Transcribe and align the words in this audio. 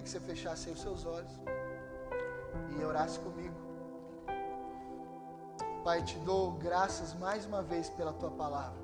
queria 0.00 0.02
que 0.02 0.10
você 0.10 0.20
fechasse 0.20 0.70
os 0.70 0.80
seus 0.80 1.04
olhos 1.04 1.30
e 2.78 2.84
orasse 2.84 3.18
comigo. 3.18 3.54
Pai, 5.84 6.02
te 6.02 6.18
dou 6.20 6.52
graças 6.52 7.14
mais 7.14 7.44
uma 7.46 7.62
vez 7.62 7.88
pela 7.90 8.12
tua 8.12 8.30
palavra. 8.30 8.78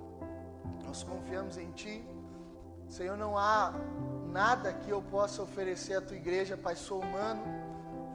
Nós 0.85 1.03
confiamos 1.03 1.57
em 1.59 1.71
ti. 1.73 2.05
Senhor, 2.89 3.17
não 3.17 3.37
há 3.37 3.73
nada 4.27 4.73
que 4.73 4.91
eu 4.91 5.03
possa 5.03 5.43
oferecer 5.43 5.95
à 5.95 6.01
tua 6.01 6.17
igreja, 6.17 6.57
Pai. 6.57 6.77
Sou 6.77 7.01
humano, 7.01 7.43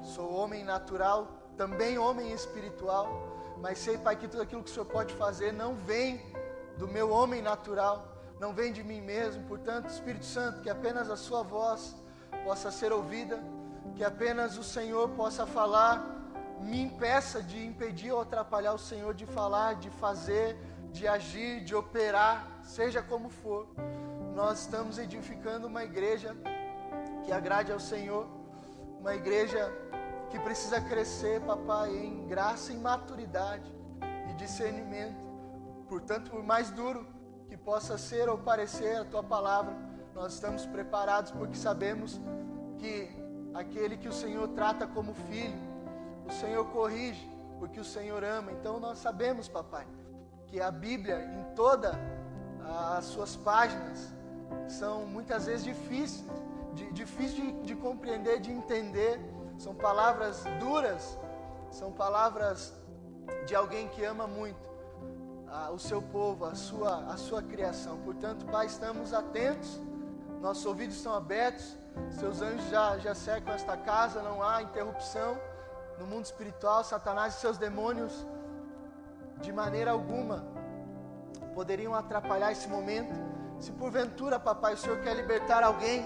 sou 0.02 0.31
homem 0.33 0.63
natural, 0.63 1.27
também 1.57 1.97
homem 1.97 2.31
espiritual, 2.31 3.07
mas 3.57 3.79
sei, 3.79 3.97
Pai, 3.97 4.15
que 4.15 4.27
tudo 4.27 4.43
aquilo 4.43 4.63
que 4.63 4.71
o 4.71 4.73
Senhor 4.73 4.86
pode 4.86 5.13
fazer 5.15 5.52
não 5.52 5.75
vem 5.75 6.21
do 6.77 6.88
meu 6.88 7.11
homem 7.11 7.41
natural, 7.41 8.07
não 8.39 8.54
vem 8.54 8.71
de 8.71 8.83
mim 8.83 9.02
mesmo. 9.02 9.43
Portanto, 9.47 9.89
Espírito 9.89 10.25
Santo, 10.25 10.61
que 10.61 10.70
apenas 10.70 11.09
a 11.09 11.15
Sua 11.15 11.43
voz 11.43 12.00
possa 12.43 12.71
ser 12.71 12.91
ouvida, 12.91 13.41
que 13.95 14.03
apenas 14.03 14.57
o 14.57 14.63
Senhor 14.63 15.09
possa 15.09 15.45
falar, 15.45 16.21
me 16.59 16.81
impeça 16.81 17.41
de 17.41 17.66
impedir 17.66 18.11
ou 18.11 18.21
atrapalhar 18.21 18.73
o 18.73 18.77
Senhor 18.77 19.13
de 19.13 19.25
falar, 19.25 19.75
de 19.75 19.89
fazer, 19.89 20.57
de 20.91 21.07
agir, 21.07 21.63
de 21.63 21.73
operar, 21.73 22.45
seja 22.63 23.02
como 23.02 23.30
for. 23.30 23.67
Nós 24.35 24.61
estamos 24.61 24.97
edificando 24.97 25.67
uma 25.67 25.83
igreja 25.83 26.35
que 27.23 27.31
agrade 27.31 27.71
ao 27.71 27.80
Senhor, 27.80 28.27
uma 28.99 29.16
igreja 29.16 29.71
que 30.30 30.39
precisa 30.39 30.80
crescer, 30.80 31.41
papai, 31.41 31.95
em 31.95 32.27
graça 32.27 32.71
e 32.71 32.77
maturidade 32.77 33.69
e 34.30 34.33
discernimento. 34.33 35.19
Portanto, 35.89 36.31
por 36.31 36.44
mais 36.44 36.71
duro 36.71 37.05
que 37.47 37.58
possa 37.58 37.97
ser 37.97 38.30
ou 38.30 38.38
parecer 38.38 38.97
a 38.97 39.05
tua 39.05 39.21
palavra, 39.21 39.75
nós 40.13 40.33
estamos 40.33 40.65
preparados 40.65 41.31
porque 41.31 41.57
sabemos 41.57 42.19
que 42.77 43.09
aquele 43.53 43.97
que 43.97 44.07
o 44.07 44.13
Senhor 44.13 44.47
trata 44.49 44.88
como 44.88 45.13
filho, 45.13 45.57
o 46.27 46.31
Senhor 46.31 46.65
corrige 46.65 47.30
porque 47.59 47.80
o 47.80 47.86
Senhor 47.86 48.23
ama. 48.23 48.52
Então 48.52 48.80
nós 48.80 48.97
sabemos, 48.97 49.47
papai, 49.47 49.86
que 50.47 50.59
a 50.59 50.71
Bíblia, 50.71 51.23
em 51.38 51.55
todas 51.55 51.94
as 52.97 53.05
suas 53.05 53.36
páginas, 53.36 54.13
são 54.67 55.05
muitas 55.05 55.45
vezes 55.45 55.63
difíceis, 55.63 56.25
de, 56.73 56.91
difíceis 56.91 57.36
de, 57.36 57.52
de 57.61 57.75
compreender, 57.75 58.39
de 58.39 58.52
entender. 58.52 59.19
São 59.58 59.75
palavras 59.75 60.43
duras, 60.59 61.17
são 61.69 61.91
palavras 61.91 62.73
de 63.45 63.55
alguém 63.55 63.88
que 63.89 64.03
ama 64.03 64.25
muito 64.25 64.71
o 65.71 65.77
seu 65.77 66.02
povo, 66.02 66.45
a 66.45 66.55
sua, 66.55 66.97
a 67.11 67.17
sua 67.17 67.43
criação. 67.43 67.97
Portanto, 67.99 68.45
Pai, 68.45 68.66
estamos 68.66 69.14
atentos 69.14 69.80
nossos 70.42 70.66
ouvidos 70.66 70.95
estão 70.97 71.14
abertos, 71.14 71.78
seus 72.20 72.42
anjos 72.42 72.67
já, 72.70 72.97
já 72.97 73.14
cercam 73.14 73.53
esta 73.53 73.78
casa, 73.78 74.22
não 74.23 74.42
há 74.42 74.61
interrupção 74.64 75.38
no 76.00 76.08
mundo 76.08 76.25
espiritual. 76.25 76.83
Satanás 76.83 77.36
e 77.36 77.39
seus 77.39 77.58
demônios, 77.58 78.25
de 79.39 79.53
maneira 79.53 79.92
alguma, 79.92 80.44
poderiam 81.53 81.94
atrapalhar 81.94 82.52
esse 82.52 82.67
momento. 82.67 83.14
Se 83.59 83.72
porventura, 83.72 84.39
papai, 84.39 84.73
o 84.73 84.78
Senhor 84.78 85.00
quer 85.02 85.16
libertar 85.16 85.64
alguém 85.64 86.03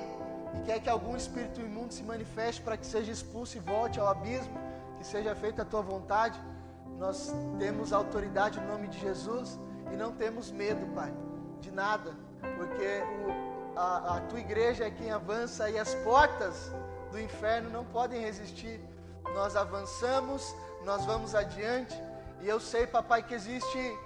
e 0.55 0.65
quer 0.65 0.81
que 0.81 0.89
algum 0.89 1.15
espírito 1.15 1.61
imundo 1.61 1.93
se 1.93 2.03
manifeste 2.03 2.61
para 2.61 2.75
que 2.75 2.85
seja 2.85 3.11
expulso 3.11 3.55
e 3.55 3.61
volte 3.61 3.99
ao 3.99 4.07
abismo, 4.07 4.59
que 4.97 5.05
seja 5.05 5.33
feita 5.33 5.61
a 5.61 5.65
tua 5.65 5.81
vontade, 5.81 6.37
nós 6.97 7.33
temos 7.57 7.93
autoridade 7.93 8.59
no 8.59 8.67
nome 8.67 8.87
de 8.89 8.99
Jesus 8.99 9.57
e 9.93 9.95
não 9.95 10.11
temos 10.11 10.51
medo, 10.51 10.85
Pai, 10.93 11.13
de 11.61 11.71
nada, 11.71 12.11
porque 12.57 13.03
o 13.27 13.44
a, 13.75 14.17
a 14.17 14.21
tua 14.21 14.39
igreja 14.39 14.85
é 14.85 14.91
quem 14.91 15.11
avança 15.11 15.69
e 15.69 15.77
as 15.77 15.93
portas 15.95 16.71
do 17.11 17.19
inferno 17.19 17.69
não 17.69 17.85
podem 17.85 18.21
resistir. 18.21 18.79
Nós 19.33 19.55
avançamos, 19.55 20.55
nós 20.83 21.05
vamos 21.05 21.35
adiante, 21.35 21.95
e 22.41 22.47
eu 22.47 22.59
sei, 22.59 22.85
papai, 22.87 23.23
que 23.23 23.33
existe 23.33 23.97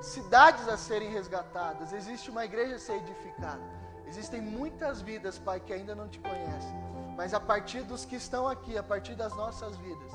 cidades 0.00 0.68
a 0.68 0.76
serem 0.76 1.10
resgatadas, 1.10 1.92
existe 1.92 2.30
uma 2.30 2.44
igreja 2.44 2.76
a 2.76 2.78
ser 2.78 2.94
edificada. 2.94 3.60
Existem 4.06 4.40
muitas 4.40 5.00
vidas, 5.00 5.38
pai, 5.38 5.60
que 5.60 5.72
ainda 5.72 5.94
não 5.94 6.08
te 6.08 6.18
conhecem, 6.18 6.74
mas 7.16 7.34
a 7.34 7.40
partir 7.40 7.82
dos 7.82 8.04
que 8.04 8.16
estão 8.16 8.46
aqui, 8.46 8.76
a 8.76 8.82
partir 8.82 9.14
das 9.14 9.34
nossas 9.34 9.76
vidas, 9.76 10.12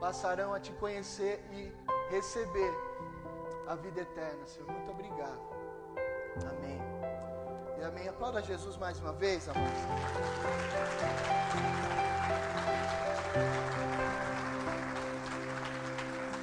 passarão 0.00 0.52
a 0.52 0.60
te 0.60 0.72
conhecer 0.72 1.42
e 1.52 1.72
receber 2.10 2.74
a 3.66 3.74
vida 3.74 4.00
eterna, 4.00 4.46
Senhor. 4.46 4.70
Muito 4.70 4.90
obrigado. 4.90 5.40
Amém. 6.50 7.25
E 7.78 7.84
amém. 7.84 8.08
Aplauda 8.08 8.42
Jesus 8.42 8.76
mais 8.76 8.98
uma 9.00 9.12
vez, 9.12 9.48
amados. 9.48 9.80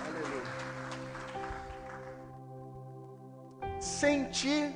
Aleluia. 0.08 0.44
Sentir 3.82 4.74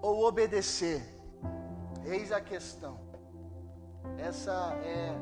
ou 0.00 0.24
obedecer? 0.24 1.02
Eis 2.04 2.32
a 2.32 2.40
questão. 2.40 2.98
Essa 4.18 4.74
é 4.84 5.14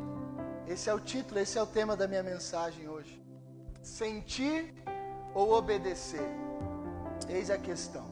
esse 0.69 0.91
é 0.91 0.95
o 0.95 1.01
título, 1.01 1.41
esse 1.41 1.57
é 1.57 1.63
o 1.63 1.67
tema 1.67 1.97
da 1.97 2.07
minha 2.07 2.23
mensagem 2.23 2.87
hoje. 2.89 3.25
Sentir 3.83 4.75
ou 5.35 5.53
obedecer? 5.53 6.29
Eis 7.27 7.51
a 7.51 7.57
questão. 7.57 8.08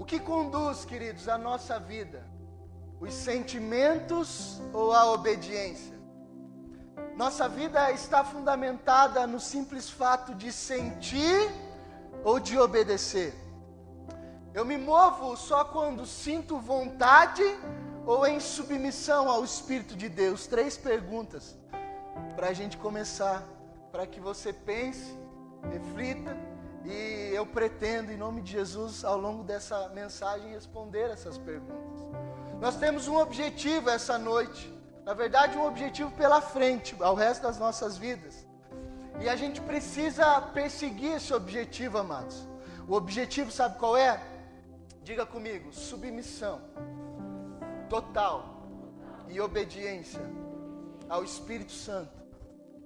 O 0.00 0.04
que 0.06 0.18
conduz, 0.18 0.86
queridos, 0.86 1.28
a 1.28 1.36
nossa 1.36 1.78
vida? 1.78 2.24
Os 2.98 3.12
sentimentos 3.12 4.58
ou 4.72 4.94
a 4.94 5.12
obediência? 5.12 5.94
Nossa 7.14 7.46
vida 7.46 7.92
está 7.92 8.24
fundamentada 8.24 9.26
no 9.26 9.38
simples 9.38 9.90
fato 9.90 10.34
de 10.34 10.50
sentir 10.50 11.50
ou 12.24 12.40
de 12.40 12.58
obedecer. 12.58 13.34
Eu 14.54 14.64
me 14.64 14.78
movo 14.78 15.36
só 15.36 15.66
quando 15.66 16.06
sinto 16.06 16.58
vontade 16.58 17.44
ou 18.06 18.26
em 18.26 18.40
submissão 18.40 19.28
ao 19.28 19.44
Espírito 19.44 19.94
de 19.94 20.08
Deus? 20.08 20.46
Três 20.46 20.78
perguntas 20.78 21.58
para 22.36 22.48
a 22.48 22.54
gente 22.54 22.78
começar, 22.78 23.46
para 23.92 24.06
que 24.06 24.18
você 24.18 24.50
pense, 24.50 25.14
reflita 25.70 26.34
e 26.84 27.30
eu 27.34 27.44
pretendo, 27.44 28.10
em 28.10 28.16
nome 28.16 28.40
de 28.40 28.52
Jesus, 28.52 29.04
ao 29.04 29.18
longo 29.18 29.42
dessa 29.44 29.88
mensagem, 29.90 30.52
responder 30.52 31.10
essas 31.10 31.36
perguntas. 31.36 32.00
Nós 32.60 32.76
temos 32.76 33.06
um 33.06 33.16
objetivo 33.18 33.90
essa 33.90 34.18
noite, 34.18 34.72
na 35.04 35.12
verdade, 35.12 35.56
um 35.56 35.66
objetivo 35.66 36.10
pela 36.12 36.40
frente, 36.40 36.96
ao 37.00 37.14
resto 37.14 37.42
das 37.42 37.58
nossas 37.58 37.96
vidas. 37.96 38.46
E 39.20 39.28
a 39.28 39.36
gente 39.36 39.60
precisa 39.60 40.40
perseguir 40.40 41.16
esse 41.16 41.34
objetivo, 41.34 41.98
amados. 41.98 42.48
O 42.88 42.94
objetivo, 42.94 43.50
sabe 43.50 43.78
qual 43.78 43.96
é? 43.96 44.20
Diga 45.02 45.26
comigo: 45.26 45.72
submissão 45.72 46.60
total 47.88 48.64
e 49.28 49.40
obediência 49.40 50.20
ao 51.08 51.24
Espírito 51.24 51.72
Santo 51.72 52.18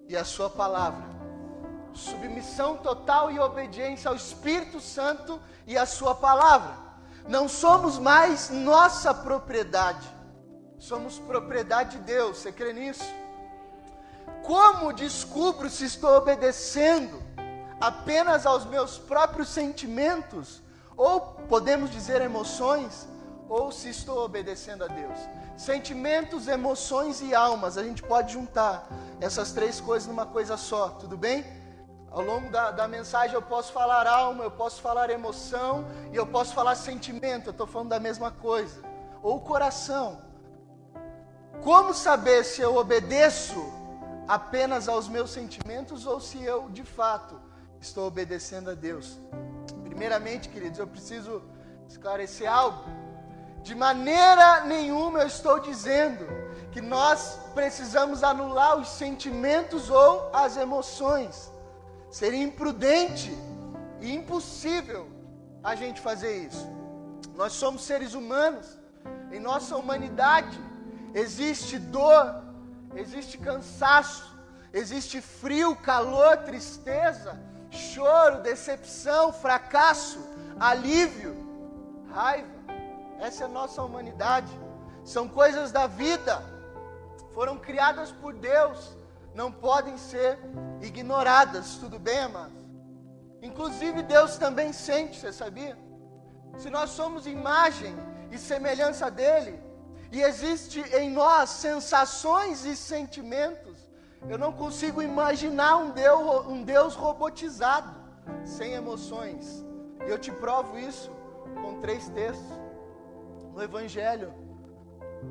e 0.09 0.17
à 0.17 0.25
Sua 0.25 0.51
palavra 0.51 1.24
submissão 1.95 2.77
total 2.77 3.31
e 3.31 3.39
obediência 3.39 4.09
ao 4.09 4.17
Espírito 4.17 4.81
Santo 4.81 5.41
e 5.67 5.79
à 5.79 5.87
Sua 5.87 6.15
palavra. 6.15 6.75
Não 7.27 7.49
somos 7.49 7.99
mais 7.99 8.51
nossa 8.51 9.15
propriedade, 9.15 10.07
somos 10.79 11.19
propriedade 11.19 11.97
de 11.97 12.05
Deus. 12.05 12.39
Você 12.39 12.53
crê 12.53 12.73
nisso? 12.73 13.05
Como 14.43 14.93
descubro 14.93 15.71
se 15.71 15.85
estou 15.87 16.17
obedecendo 16.17 17.23
apenas 17.81 18.45
aos 18.45 18.65
meus 18.67 18.99
próprios 18.99 19.49
sentimentos, 19.49 20.63
ou 20.97 21.21
podemos 21.49 21.91
dizer 21.91 22.21
emoções, 22.21 23.09
ou 23.49 23.73
se 23.73 23.89
estou 23.89 24.23
obedecendo 24.23 24.85
a 24.85 24.87
Deus? 24.87 25.19
Sentimentos, 25.57 26.47
emoções 26.47 27.23
e 27.23 27.35
almas, 27.35 27.79
a 27.79 27.83
gente 27.83 28.03
pode 28.03 28.35
juntar 28.35 28.87
essas 29.21 29.53
três 29.53 29.81
coisas 29.81 30.07
numa 30.09 30.27
coisa 30.27 30.57
só, 30.59 30.91
tudo 30.91 31.17
bem? 31.17 31.64
Ao 32.15 32.23
longo 32.23 32.49
da, 32.49 32.71
da 32.71 32.87
mensagem 32.87 33.35
eu 33.35 33.43
posso 33.43 33.73
falar 33.73 34.07
alma, 34.07 34.45
eu 34.45 34.51
posso 34.51 34.81
falar 34.81 35.11
emoção 35.11 35.85
e 36.13 36.17
eu 36.17 36.25
posso 36.25 36.55
falar 36.55 36.77
sentimento, 36.77 37.49
eu 37.49 37.51
estou 37.51 37.67
falando 37.67 37.89
da 37.89 37.99
mesma 37.99 38.31
coisa. 38.31 38.81
Ou 39.21 39.41
coração. 39.41 40.23
Como 41.65 41.93
saber 41.93 42.45
se 42.45 42.61
eu 42.61 42.77
obedeço 42.77 43.61
apenas 44.29 44.89
aos 44.89 45.09
meus 45.09 45.31
sentimentos 45.31 46.07
ou 46.07 46.21
se 46.21 46.41
eu 46.41 46.71
de 46.71 46.85
fato 46.85 47.35
estou 47.81 48.07
obedecendo 48.07 48.71
a 48.71 48.75
Deus? 48.75 49.19
Primeiramente, 49.83 50.49
queridos, 50.49 50.79
eu 50.79 50.87
preciso 50.87 51.43
esclarecer 51.89 52.49
algo. 52.49 52.85
De 53.61 53.75
maneira 53.75 54.61
nenhuma 54.61 55.19
eu 55.19 55.27
estou 55.27 55.59
dizendo 55.59 56.25
que 56.71 56.81
nós 56.81 57.41
precisamos 57.57 58.23
anular 58.23 58.77
os 58.77 58.89
sentimentos 58.89 59.91
ou 59.91 60.31
as 60.33 60.57
emoções. 60.57 61.53
Seria 62.15 62.45
imprudente 62.45 63.37
e 64.01 64.15
impossível 64.15 65.09
a 65.65 65.75
gente 65.75 66.01
fazer 66.01 66.47
isso. 66.47 66.65
Nós 67.35 67.55
somos 67.55 67.83
seres 67.83 68.15
humanos, 68.15 68.79
em 69.33 69.41
nossa 69.41 69.77
humanidade 69.77 70.57
existe 71.13 71.77
dor, 71.77 72.41
existe 72.95 73.37
cansaço, 73.37 74.33
existe 74.73 75.21
frio, 75.21 75.75
calor, 75.75 76.37
tristeza, 76.37 77.37
choro, 77.69 78.43
decepção, 78.43 79.33
fracasso, 79.33 80.21
alívio, 80.61 81.35
raiva. 82.13 82.55
Essa 83.19 83.43
é 83.43 83.47
a 83.47 83.57
nossa 83.59 83.83
humanidade. 83.83 84.53
São 85.03 85.27
coisas 85.27 85.73
da 85.73 85.89
vida, 85.89 86.41
foram 87.33 87.59
criadas 87.59 88.13
por 88.13 88.33
Deus, 88.35 88.97
não 89.35 89.51
podem 89.51 89.97
ser 89.99 90.39
ignoradas, 90.81 91.77
tudo 91.77 91.99
bem, 91.99 92.19
amados? 92.19 92.63
Inclusive 93.43 94.03
Deus 94.03 94.39
também 94.39 94.73
sente, 94.73 95.19
você 95.19 95.33
sabia? 95.33 95.77
Se 96.57 96.71
nós 96.71 96.91
somos 96.91 97.27
imagem 97.27 97.95
e 98.31 98.39
semelhança 98.39 99.11
dele, 99.11 99.61
e 100.13 100.23
existe 100.23 100.81
em 100.97 101.11
nós 101.11 101.51
sensações 101.51 102.65
e 102.65 102.77
sentimentos, 102.77 103.77
eu 104.29 104.39
não 104.39 104.53
consigo 104.53 105.03
imaginar 105.03 105.77
um 105.77 105.91
Deus, 105.91 106.47
um 106.47 106.63
Deus 106.63 106.95
robotizado, 106.95 107.93
sem 108.45 108.73
emoções. 108.73 109.65
E 110.07 110.11
eu 110.11 110.19
te 110.19 110.31
provo 110.31 110.79
isso 110.79 111.11
com 111.61 111.81
três 111.81 112.09
textos. 112.11 112.63
No 113.53 113.63
Evangelho, 113.63 114.33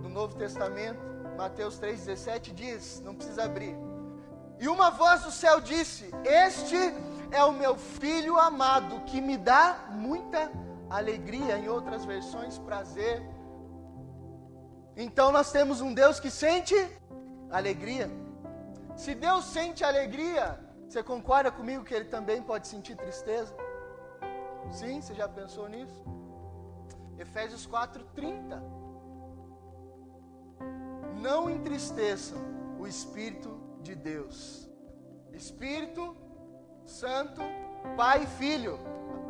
no 0.02 0.10
Novo 0.10 0.36
Testamento, 0.36 1.00
Mateus 1.38 1.80
3,17 1.80 2.54
diz: 2.54 3.02
não 3.04 3.16
precisa 3.16 3.46
abrir. 3.46 3.76
E 4.64 4.68
uma 4.70 4.90
voz 4.90 5.24
do 5.24 5.32
céu 5.32 5.60
disse: 5.60 6.10
Este 6.24 6.78
é 7.32 7.44
o 7.44 7.52
meu 7.52 7.76
filho 7.76 8.40
amado, 8.40 9.02
que 9.10 9.20
me 9.20 9.36
dá 9.36 9.90
muita 9.92 10.50
alegria. 10.90 11.58
Em 11.58 11.68
outras 11.68 12.06
versões, 12.06 12.58
prazer. 12.60 13.22
Então 14.96 15.34
nós 15.34 15.52
temos 15.52 15.82
um 15.82 15.94
Deus 15.94 16.18
que 16.18 16.32
sente 16.32 16.76
alegria. 17.52 18.10
Se 18.96 19.14
Deus 19.14 19.44
sente 19.58 19.84
alegria, 19.84 20.58
você 20.88 21.04
concorda 21.04 21.52
comigo 21.52 21.84
que 21.84 21.94
Ele 21.94 22.06
também 22.06 22.42
pode 22.42 22.66
sentir 22.70 22.96
tristeza? 22.96 23.54
Sim, 24.72 25.02
você 25.02 25.14
já 25.14 25.28
pensou 25.28 25.68
nisso? 25.68 26.02
Efésios 27.20 27.68
4:30. 27.68 28.64
Não 31.28 31.50
entristeçam 31.50 32.38
o 32.80 32.88
Espírito 32.88 33.53
de 33.84 33.96
Deus. 33.96 34.68
Espírito 35.34 36.16
Santo, 36.86 37.42
Pai 37.98 38.24
e 38.24 38.28
Filho, 38.28 38.80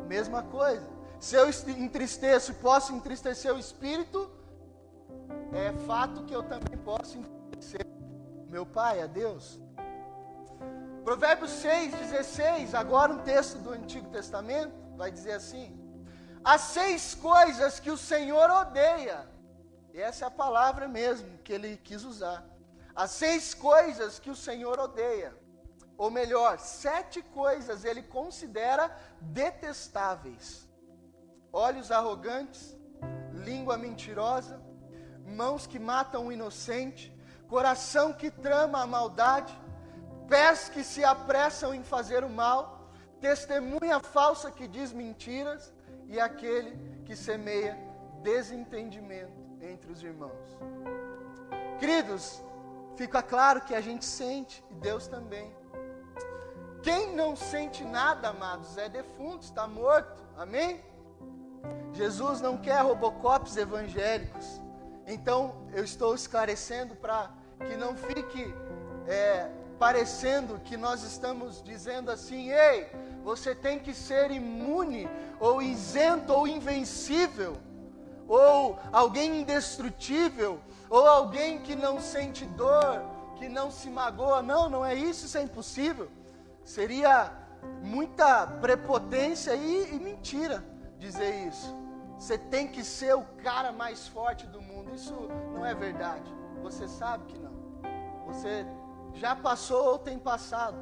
mesma 0.06 0.42
coisa. 0.42 0.86
Se 1.18 1.36
eu 1.36 1.48
entristeço, 1.78 2.54
posso 2.54 2.92
entristecer 2.92 3.52
o 3.54 3.58
Espírito, 3.58 4.30
é 5.52 5.72
fato 5.86 6.24
que 6.24 6.34
eu 6.34 6.42
também 6.42 6.76
posso 6.78 7.18
entristecer 7.18 7.86
meu 8.48 8.64
Pai, 8.64 9.02
a 9.02 9.06
Deus. 9.06 9.60
Provérbios 11.02 11.50
6, 11.50 11.94
16, 11.94 12.74
agora 12.74 13.12
um 13.12 13.18
texto 13.18 13.58
do 13.58 13.70
Antigo 13.70 14.08
Testamento, 14.10 14.72
vai 14.96 15.10
dizer 15.10 15.32
assim: 15.32 15.76
Há 16.42 16.56
seis 16.58 17.14
coisas 17.14 17.80
que 17.80 17.90
o 17.90 17.96
Senhor 17.96 18.50
odeia. 18.50 19.26
E 19.92 20.00
essa 20.00 20.24
é 20.24 20.28
a 20.28 20.30
palavra 20.30 20.86
mesmo 20.86 21.38
que 21.38 21.52
ele 21.52 21.76
quis 21.76 22.04
usar. 22.04 22.44
Há 22.94 23.06
seis 23.08 23.54
coisas 23.54 24.18
que 24.18 24.30
o 24.30 24.36
Senhor 24.36 24.78
odeia. 24.78 25.34
Ou 25.96 26.10
melhor, 26.10 26.58
sete 26.58 27.22
coisas 27.22 27.84
ele 27.84 28.02
considera 28.02 28.90
detestáveis: 29.20 30.68
olhos 31.52 31.90
arrogantes, 31.90 32.76
língua 33.32 33.76
mentirosa, 33.76 34.60
mãos 35.26 35.66
que 35.66 35.78
matam 35.78 36.26
o 36.26 36.32
inocente, 36.32 37.16
coração 37.48 38.12
que 38.12 38.30
trama 38.30 38.82
a 38.82 38.86
maldade, 38.86 39.56
pés 40.28 40.68
que 40.68 40.82
se 40.82 41.04
apressam 41.04 41.74
em 41.74 41.82
fazer 41.82 42.24
o 42.24 42.30
mal, 42.30 42.90
testemunha 43.20 44.00
falsa 44.00 44.50
que 44.50 44.66
diz 44.66 44.92
mentiras 44.92 45.72
e 46.06 46.20
aquele 46.20 47.02
que 47.04 47.16
semeia 47.16 47.76
desentendimento 48.22 49.42
entre 49.60 49.92
os 49.92 50.02
irmãos. 50.02 50.58
Queridos, 51.78 52.42
fica 52.96 53.22
claro 53.22 53.60
que 53.62 53.74
a 53.74 53.80
gente 53.80 54.04
sente 54.04 54.64
e 54.70 54.74
Deus 54.74 55.06
também. 55.06 55.52
Quem 56.82 57.16
não 57.16 57.34
sente 57.34 57.82
nada, 57.82 58.28
amados, 58.28 58.76
é 58.76 58.88
defunto, 58.88 59.44
está 59.44 59.66
morto. 59.66 60.22
Amém? 60.36 60.82
Jesus 61.92 62.40
não 62.40 62.58
quer 62.58 62.82
robocops 62.82 63.56
evangélicos. 63.56 64.60
Então, 65.06 65.54
eu 65.72 65.84
estou 65.84 66.14
esclarecendo 66.14 66.94
para 66.94 67.30
que 67.66 67.76
não 67.76 67.96
fique 67.96 68.54
é, 69.06 69.48
parecendo 69.78 70.58
que 70.60 70.76
nós 70.76 71.02
estamos 71.02 71.62
dizendo 71.62 72.10
assim: 72.10 72.50
ei, 72.50 72.90
você 73.22 73.54
tem 73.54 73.78
que 73.78 73.94
ser 73.94 74.30
imune, 74.30 75.08
ou 75.40 75.62
isento, 75.62 76.32
ou 76.32 76.46
invencível, 76.46 77.56
ou 78.26 78.78
alguém 78.92 79.40
indestrutível, 79.40 80.60
ou 80.88 81.06
alguém 81.06 81.60
que 81.60 81.74
não 81.74 82.00
sente 82.00 82.44
dor, 82.44 83.02
que 83.36 83.48
não 83.48 83.70
se 83.70 83.88
magoa. 83.88 84.42
Não, 84.42 84.68
não 84.68 84.84
é 84.84 84.94
isso, 84.94 85.26
isso 85.26 85.38
é 85.38 85.42
impossível. 85.42 86.10
Seria 86.64 87.32
muita 87.82 88.46
prepotência 88.46 89.54
e, 89.54 89.94
e 89.94 89.98
mentira 89.98 90.64
dizer 90.98 91.46
isso. 91.46 91.74
Você 92.18 92.38
tem 92.38 92.68
que 92.68 92.84
ser 92.84 93.14
o 93.14 93.22
cara 93.42 93.72
mais 93.72 94.06
forte 94.08 94.46
do 94.46 94.62
mundo. 94.62 94.94
Isso 94.94 95.14
não 95.52 95.64
é 95.64 95.74
verdade. 95.74 96.32
Você 96.62 96.88
sabe 96.88 97.24
que 97.26 97.38
não. 97.38 97.52
Você 98.26 98.66
já 99.12 99.36
passou 99.36 99.84
ou 99.84 99.98
tem 99.98 100.18
passado 100.18 100.76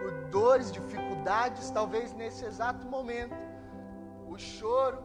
por 0.00 0.10
dores, 0.30 0.72
dificuldades, 0.72 1.70
talvez 1.70 2.14
nesse 2.14 2.44
exato 2.44 2.86
momento. 2.86 3.34
O 4.26 4.38
choro, 4.38 5.02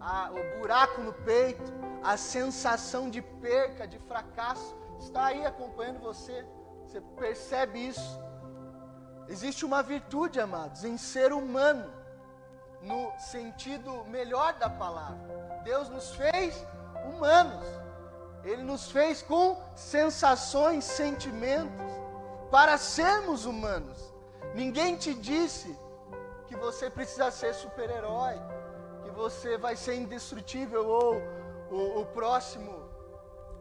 a, 0.00 0.30
o 0.30 0.58
buraco 0.58 1.00
no 1.00 1.12
peito, 1.12 1.72
a 2.02 2.16
sensação 2.16 3.10
de 3.10 3.20
perca, 3.20 3.86
de 3.86 3.98
fracasso, 3.98 4.76
está 4.98 5.26
aí 5.26 5.44
acompanhando 5.44 6.00
você. 6.00 6.46
Você 6.84 7.00
percebe 7.00 7.88
isso. 7.88 8.20
Existe 9.28 9.64
uma 9.64 9.82
virtude, 9.82 10.40
amados, 10.40 10.84
em 10.84 10.96
ser 10.96 11.32
humano, 11.32 11.92
no 12.80 13.12
sentido 13.18 14.04
melhor 14.04 14.54
da 14.54 14.70
palavra. 14.70 15.60
Deus 15.64 15.88
nos 15.90 16.14
fez 16.14 16.64
humanos. 17.04 17.66
Ele 18.42 18.62
nos 18.62 18.90
fez 18.90 19.20
com 19.20 19.60
sensações, 19.74 20.84
sentimentos, 20.84 21.92
para 22.50 22.78
sermos 22.78 23.44
humanos. 23.44 24.14
Ninguém 24.54 24.96
te 24.96 25.12
disse 25.12 25.76
que 26.46 26.56
você 26.56 26.88
precisa 26.88 27.30
ser 27.30 27.52
super-herói, 27.54 28.34
que 29.02 29.10
você 29.10 29.58
vai 29.58 29.76
ser 29.76 29.96
indestrutível 29.96 30.88
ou 30.88 31.20
o, 31.70 32.00
o 32.00 32.06
próximo 32.06 32.88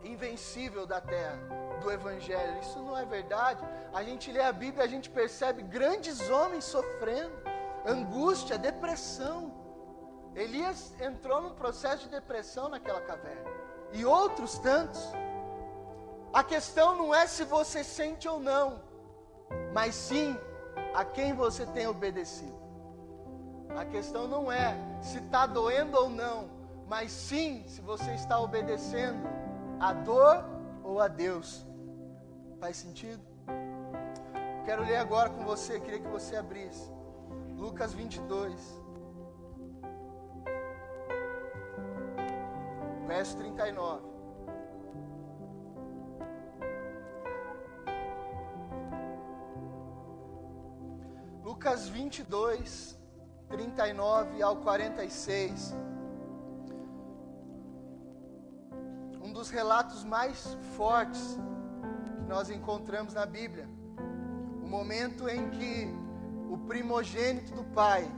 invencível 0.03 0.85
da 0.85 1.01
terra 1.01 1.39
do 1.81 1.91
Evangelho. 1.91 2.59
Isso 2.59 2.79
não 2.79 2.97
é 2.97 3.05
verdade. 3.05 3.63
A 3.93 4.03
gente 4.03 4.31
lê 4.31 4.41
a 4.41 4.51
Bíblia, 4.51 4.83
a 4.83 4.87
gente 4.87 5.09
percebe 5.09 5.61
grandes 5.61 6.29
homens 6.29 6.63
sofrendo, 6.65 7.35
angústia, 7.85 8.57
depressão. 8.57 9.53
Elias 10.35 10.93
entrou 11.01 11.41
num 11.41 11.53
processo 11.53 12.03
de 12.03 12.09
depressão 12.09 12.69
naquela 12.69 13.01
caverna. 13.01 13.49
E 13.91 14.05
outros 14.05 14.57
tantos. 14.59 15.01
A 16.33 16.43
questão 16.43 16.95
não 16.95 17.15
é 17.15 17.25
se 17.25 17.43
você 17.43 17.83
sente 17.83 18.27
ou 18.27 18.39
não, 18.39 18.81
mas 19.73 19.95
sim 19.95 20.37
a 20.93 21.03
quem 21.03 21.33
você 21.33 21.65
tem 21.65 21.87
obedecido. 21.87 22.55
A 23.75 23.85
questão 23.85 24.27
não 24.27 24.51
é 24.51 24.75
se 25.01 25.17
está 25.17 25.45
doendo 25.45 25.97
ou 25.97 26.09
não, 26.09 26.49
mas 26.87 27.11
sim 27.11 27.63
se 27.67 27.81
você 27.81 28.11
está 28.13 28.39
obedecendo 28.39 29.27
a 29.79 29.91
dor 29.93 30.45
ou 30.83 31.01
a 31.01 31.07
Deus. 31.07 31.67
Faz 32.59 32.77
sentido? 32.77 33.21
Quero 34.65 34.83
ler 34.83 34.95
agora 34.97 35.29
com 35.29 35.43
você, 35.43 35.79
queria 35.79 35.99
que 35.99 36.07
você 36.07 36.37
abrisse. 36.37 36.91
Lucas 37.57 37.93
22. 37.93 38.81
Verso 43.05 43.37
39. 43.37 44.07
Lucas 51.43 51.89
22, 51.89 52.97
39 53.49 54.41
ao 54.41 54.57
46. 54.57 55.75
Dos 59.37 59.49
relatos 59.49 60.03
mais 60.03 60.57
fortes 60.75 61.37
nós 62.27 62.49
encontramos 62.49 63.13
na 63.13 63.25
Bíblia. 63.25 63.69
O 64.63 64.67
momento 64.67 65.29
em 65.29 65.49
que 65.51 65.73
o 66.49 66.57
primogênito 66.57 67.53
do 67.53 67.63
Pai, 67.63 68.09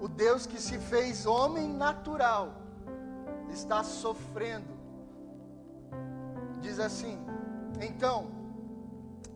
o 0.00 0.06
Deus 0.06 0.46
que 0.46 0.60
se 0.60 0.78
fez 0.78 1.24
homem 1.24 1.68
natural, 1.68 2.54
está 3.50 3.82
sofrendo 3.82 4.76
diz 6.66 6.78
assim: 6.80 7.18
Então, 7.80 8.30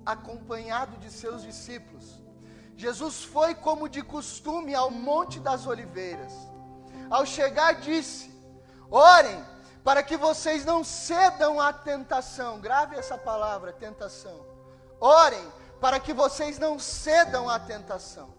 acompanhado 0.04 0.97
de 0.99 1.11
seus 1.11 1.42
discípulos, 1.42 2.20
Jesus 2.76 3.23
foi 3.25 3.54
como 3.54 3.88
de 3.88 4.02
costume 4.02 4.75
ao 4.75 4.90
Monte 4.90 5.38
das 5.38 5.66
Oliveiras. 5.66 6.32
Ao 7.09 7.25
chegar, 7.25 7.80
disse: 7.80 8.30
Orem 8.90 9.40
para 9.82 10.02
que 10.02 10.16
vocês 10.16 10.64
não 10.64 10.84
cedam 10.84 11.60
à 11.60 11.72
tentação. 11.72 12.60
Grave 12.60 12.96
essa 12.96 13.16
palavra, 13.16 13.72
tentação. 13.72 14.46
Orem 15.00 15.46
para 15.80 15.99
que 15.99 16.12
vocês 16.12 16.58
não 16.58 16.78
cedam 16.78 17.49
à 17.49 17.58
tentação. 17.58 18.34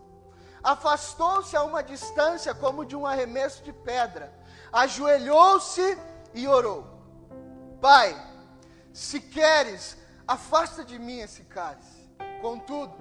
Afastou-se 0.64 1.56
a 1.58 1.64
uma 1.64 1.82
distância 1.82 2.54
como 2.54 2.86
de 2.86 2.96
um 2.96 3.06
arremesso 3.06 3.64
de 3.64 3.74
pedra. 3.74 4.32
Ajoelhou-se 4.72 5.98
e 6.34 6.48
orou: 6.48 6.86
Pai, 7.82 8.16
se 8.94 9.20
queres, 9.20 9.98
afasta 10.28 10.84
de 10.84 11.00
mim 11.00 11.20
esse 11.20 11.44
cálice. 11.46 12.08
Contudo, 12.42 12.96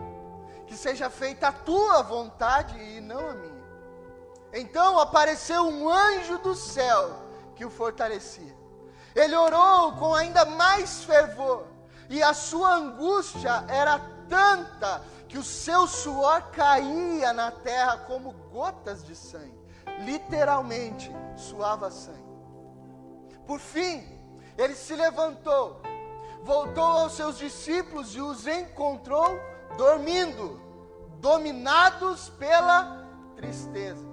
que 0.67 0.75
seja 0.75 1.11
feita 1.11 1.49
a 1.49 1.53
tua 1.53 2.03
vontade 2.03 2.79
e 2.79 3.01
não 3.01 3.29
a 3.29 3.35
minha. 3.35 3.61
Então 4.55 4.99
apareceu 4.99 5.69
um 5.69 5.89
anjo 5.89 6.39
do 6.39 6.55
céu 6.55 7.30
que 7.61 7.65
o 7.67 7.69
fortalecia. 7.69 8.57
Ele 9.15 9.37
orou 9.37 9.93
com 9.97 10.15
ainda 10.15 10.47
mais 10.47 11.05
fervor, 11.05 11.67
e 12.09 12.23
a 12.23 12.33
sua 12.33 12.75
angústia 12.75 13.67
era 13.69 13.99
tanta 14.31 15.03
que 15.29 15.37
o 15.37 15.45
seu 15.45 15.87
suor 15.87 16.41
caía 16.53 17.35
na 17.35 17.51
terra 17.51 17.99
como 17.99 18.33
gotas 18.51 19.05
de 19.05 19.15
sangue. 19.15 19.61
Literalmente, 20.07 21.13
suava 21.37 21.91
sangue. 21.91 22.25
Por 23.47 23.61
fim, 23.61 24.09
ele 24.57 24.75
se 24.75 24.97
levantou, 24.97 25.83
voltou 26.43 26.83
aos 26.83 27.13
seus 27.13 27.37
discípulos 27.37 28.15
e 28.15 28.23
os 28.23 28.47
encontrou 28.47 29.39
dormindo, 29.77 30.59
dominados 31.19 32.31
pela 32.31 33.07
tristeza. 33.37 34.09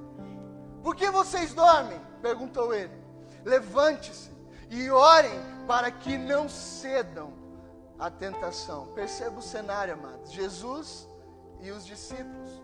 Por 0.83 0.97
que 0.97 1.09
vocês 1.09 1.53
dormem? 1.53 2.01
perguntou 2.21 2.73
ele. 2.73 2.96
Levante-se 3.47 4.29
e 4.69 4.89
orem 4.91 5.39
para 5.65 5.89
que 5.89 6.17
não 6.17 6.47
cedam 6.49 7.33
à 7.97 8.11
tentação. 8.11 8.87
Perceba 8.87 9.39
o 9.39 9.41
cenário, 9.41 9.93
amados. 9.93 10.31
Jesus 10.31 11.07
e 11.61 11.71
os 11.71 11.85
discípulos, 11.85 12.61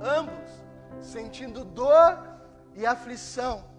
ambos 0.00 0.50
sentindo 1.00 1.64
dor 1.64 2.18
e 2.74 2.86
aflição 2.86 3.76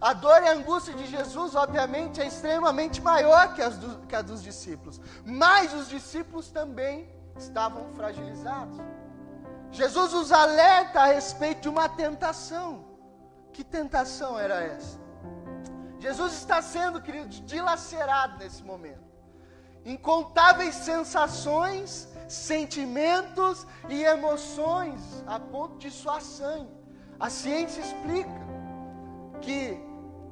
a 0.00 0.12
dor 0.12 0.42
e 0.42 0.48
a 0.48 0.52
angústia 0.52 0.92
de 0.94 1.06
Jesus, 1.06 1.54
obviamente, 1.54 2.20
é 2.20 2.26
extremamente 2.26 3.00
maior 3.00 3.54
que, 3.54 3.62
as 3.62 3.78
do, 3.78 4.06
que 4.06 4.14
a 4.14 4.20
dos 4.20 4.42
discípulos. 4.42 5.00
Mas 5.24 5.72
os 5.72 5.88
discípulos 5.88 6.50
também 6.50 7.10
estavam 7.36 7.88
fragilizados. 7.94 8.78
Jesus 9.70 10.12
os 10.12 10.32
alerta 10.32 11.00
a 11.00 11.06
respeito 11.06 11.62
de 11.62 11.68
uma 11.68 11.88
tentação. 11.88 12.84
Que 13.52 13.64
tentação 13.64 14.38
era 14.38 14.62
essa? 14.62 14.98
Jesus 16.06 16.34
está 16.34 16.62
sendo, 16.62 17.02
queridos, 17.02 17.44
dilacerado 17.44 18.38
nesse 18.38 18.62
momento. 18.62 19.06
Incontáveis 19.84 20.76
sensações, 20.76 22.08
sentimentos 22.28 23.66
e 23.88 24.04
emoções 24.04 25.00
a 25.26 25.40
ponto 25.40 25.76
de 25.78 25.90
suar 25.90 26.22
sangue. 26.22 26.72
A 27.18 27.28
ciência 27.28 27.80
explica 27.80 28.40
que 29.40 29.60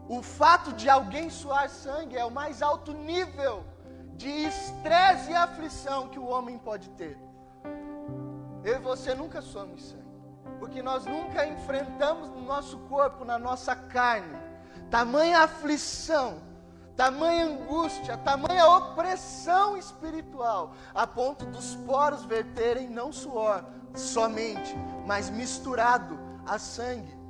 o 0.08 0.22
fato 0.22 0.72
de 0.74 0.88
alguém 0.88 1.28
suar 1.28 1.68
sangue 1.68 2.16
é 2.16 2.24
o 2.24 2.30
mais 2.30 2.62
alto 2.62 2.92
nível 2.92 3.64
de 4.12 4.28
estresse 4.28 5.32
e 5.32 5.34
aflição 5.34 6.08
que 6.08 6.20
o 6.20 6.28
homem 6.28 6.56
pode 6.56 6.88
ter. 6.90 7.18
Eu 8.62 8.76
e 8.76 8.78
você 8.78 9.12
nunca 9.12 9.42
somos 9.42 9.88
sangue, 9.88 10.14
porque 10.60 10.80
nós 10.82 11.04
nunca 11.04 11.44
enfrentamos 11.44 12.30
no 12.30 12.42
nosso 12.42 12.78
corpo, 12.94 13.24
na 13.24 13.40
nossa 13.40 13.74
carne, 13.74 14.43
tamanha 14.90 15.40
aflição, 15.40 16.42
tamanha 16.96 17.46
angústia, 17.46 18.16
tamanha 18.18 18.66
opressão 18.66 19.76
espiritual, 19.76 20.74
a 20.94 21.06
ponto 21.06 21.44
dos 21.46 21.74
poros 21.86 22.24
verterem 22.24 22.88
não 22.88 23.12
suor 23.12 23.64
somente, 23.94 24.74
mas 25.06 25.30
misturado 25.30 26.18
a 26.46 26.58
sangue 26.58 27.24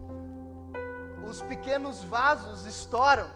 os 1.26 1.42
pequenos 1.42 2.02
vasos 2.04 2.66
estouram. 2.66 3.28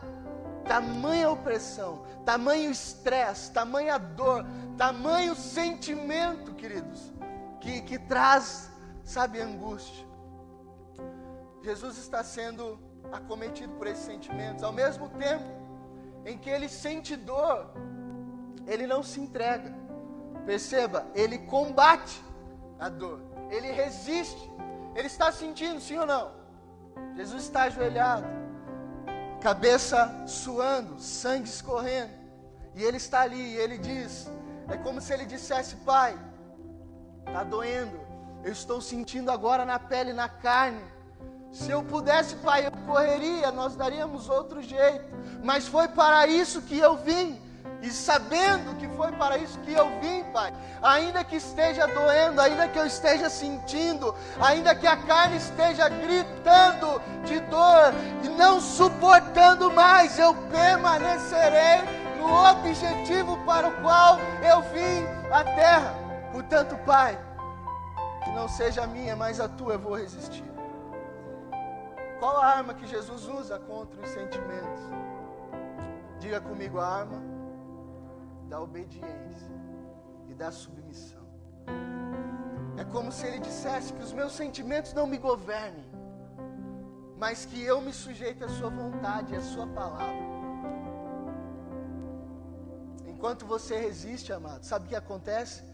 Tamanha 0.64 1.30
opressão, 1.30 2.02
tamanho 2.26 2.70
estresse, 2.70 3.50
tamanha 3.52 3.98
dor, 3.98 4.44
tamanho 4.76 5.34
sentimento, 5.34 6.54
queridos, 6.54 7.10
que, 7.58 7.80
que 7.80 7.98
traz, 7.98 8.70
sabe, 9.02 9.40
angústia. 9.40 10.06
Jesus 11.62 11.96
está 11.96 12.22
sendo 12.22 12.78
acometido 13.12 13.72
por 13.74 13.86
esses 13.86 14.04
sentimentos, 14.04 14.62
ao 14.62 14.72
mesmo 14.72 15.08
tempo 15.10 15.44
em 16.24 16.36
que 16.36 16.50
ele 16.50 16.68
sente 16.68 17.16
dor, 17.16 17.70
ele 18.66 18.86
não 18.86 19.02
se 19.02 19.20
entrega. 19.20 19.72
Perceba, 20.44 21.06
ele 21.14 21.38
combate 21.38 22.22
a 22.78 22.88
dor, 22.88 23.20
ele 23.50 23.70
resiste. 23.70 24.50
Ele 24.94 25.06
está 25.06 25.30
sentindo, 25.30 25.80
sim 25.80 25.98
ou 25.98 26.06
não? 26.06 26.32
Jesus 27.14 27.44
está 27.44 27.62
ajoelhado, 27.64 28.26
cabeça 29.40 30.24
suando, 30.26 30.98
sangue 30.98 31.48
escorrendo, 31.48 32.12
e 32.74 32.82
ele 32.82 32.96
está 32.96 33.20
ali, 33.20 33.54
e 33.54 33.56
ele 33.56 33.78
diz: 33.78 34.30
é 34.68 34.76
como 34.76 35.00
se 35.00 35.12
ele 35.12 35.24
dissesse, 35.24 35.76
Pai, 35.76 36.18
está 37.26 37.44
doendo, 37.44 37.98
eu 38.44 38.52
estou 38.52 38.80
sentindo 38.80 39.30
agora 39.30 39.64
na 39.64 39.78
pele, 39.78 40.12
na 40.12 40.28
carne. 40.28 40.82
Se 41.52 41.70
eu 41.70 41.82
pudesse, 41.82 42.36
Pai, 42.36 42.66
eu 42.66 42.72
correria, 42.86 43.50
nós 43.50 43.74
daríamos 43.74 44.28
outro 44.28 44.62
jeito, 44.62 45.04
mas 45.42 45.66
foi 45.66 45.88
para 45.88 46.26
isso 46.26 46.62
que 46.62 46.78
eu 46.78 46.96
vim 46.96 47.40
e 47.80 47.90
sabendo 47.90 48.76
que 48.76 48.88
foi 48.88 49.12
para 49.12 49.38
isso 49.38 49.58
que 49.60 49.72
eu 49.72 49.88
vim, 50.00 50.24
Pai, 50.32 50.52
ainda 50.82 51.22
que 51.22 51.36
esteja 51.36 51.86
doendo, 51.86 52.40
ainda 52.40 52.66
que 52.68 52.78
eu 52.78 52.86
esteja 52.86 53.30
sentindo, 53.30 54.14
ainda 54.40 54.74
que 54.74 54.86
a 54.86 54.96
carne 54.96 55.36
esteja 55.36 55.88
gritando 55.88 57.00
de 57.24 57.38
dor 57.40 57.94
e 58.24 58.28
não 58.30 58.60
suportando 58.60 59.70
mais, 59.70 60.18
eu 60.18 60.34
permanecerei 60.50 61.80
no 62.18 62.50
objetivo 62.50 63.38
para 63.44 63.68
o 63.68 63.80
qual 63.80 64.18
eu 64.42 64.60
vim 64.72 65.06
à 65.32 65.44
terra. 65.44 65.94
Portanto, 66.32 66.76
Pai, 66.84 67.16
que 68.24 68.30
não 68.32 68.48
seja 68.48 68.82
a 68.82 68.86
minha, 68.86 69.14
mas 69.14 69.38
a 69.38 69.48
tua 69.48 69.74
eu 69.74 69.78
vou 69.78 69.96
resistir. 69.96 70.47
Qual 72.18 72.36
a 72.36 72.46
arma 72.46 72.74
que 72.74 72.86
Jesus 72.86 73.26
usa 73.28 73.58
contra 73.58 74.00
os 74.00 74.08
sentimentos? 74.08 74.82
Diga 76.18 76.40
comigo 76.40 76.78
a 76.80 76.86
arma 76.86 77.22
da 78.48 78.60
obediência 78.60 79.52
e 80.28 80.34
da 80.34 80.50
submissão. 80.50 81.26
É 82.76 82.84
como 82.84 83.12
se 83.12 83.26
ele 83.26 83.38
dissesse 83.38 83.92
que 83.92 84.02
os 84.02 84.12
meus 84.12 84.32
sentimentos 84.32 84.92
não 84.92 85.06
me 85.06 85.18
governem, 85.18 85.86
mas 87.16 87.44
que 87.44 87.62
eu 87.62 87.80
me 87.80 87.92
sujeite 87.92 88.42
à 88.42 88.48
sua 88.48 88.70
vontade, 88.70 89.36
à 89.36 89.40
sua 89.40 89.66
palavra. 89.66 90.28
Enquanto 93.06 93.44
você 93.44 93.76
resiste, 93.76 94.32
amado, 94.32 94.64
sabe 94.64 94.86
o 94.86 94.88
que 94.88 94.94
acontece? 94.94 95.64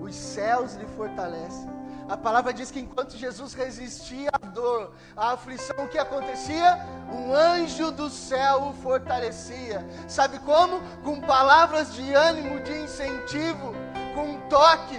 Os 0.00 0.14
céus 0.14 0.74
lhe 0.74 0.86
fortalecem. 0.86 1.68
A 2.08 2.16
palavra 2.16 2.52
diz 2.52 2.70
que 2.70 2.80
enquanto 2.80 3.16
Jesus 3.16 3.52
resistia 3.54 4.30
dor, 4.54 4.92
à 5.16 5.32
aflição, 5.32 5.76
o 5.84 5.88
que 5.88 5.98
acontecia? 5.98 6.78
Um 7.12 7.34
anjo 7.34 7.90
do 7.90 8.08
céu 8.08 8.68
o 8.68 8.82
fortalecia. 8.82 9.84
Sabe 10.08 10.38
como? 10.38 10.80
Com 11.02 11.20
palavras 11.20 11.92
de 11.92 12.12
ânimo, 12.14 12.60
de 12.60 12.72
incentivo, 12.84 13.74
com 14.14 14.30
um 14.30 14.40
toque, 14.48 14.98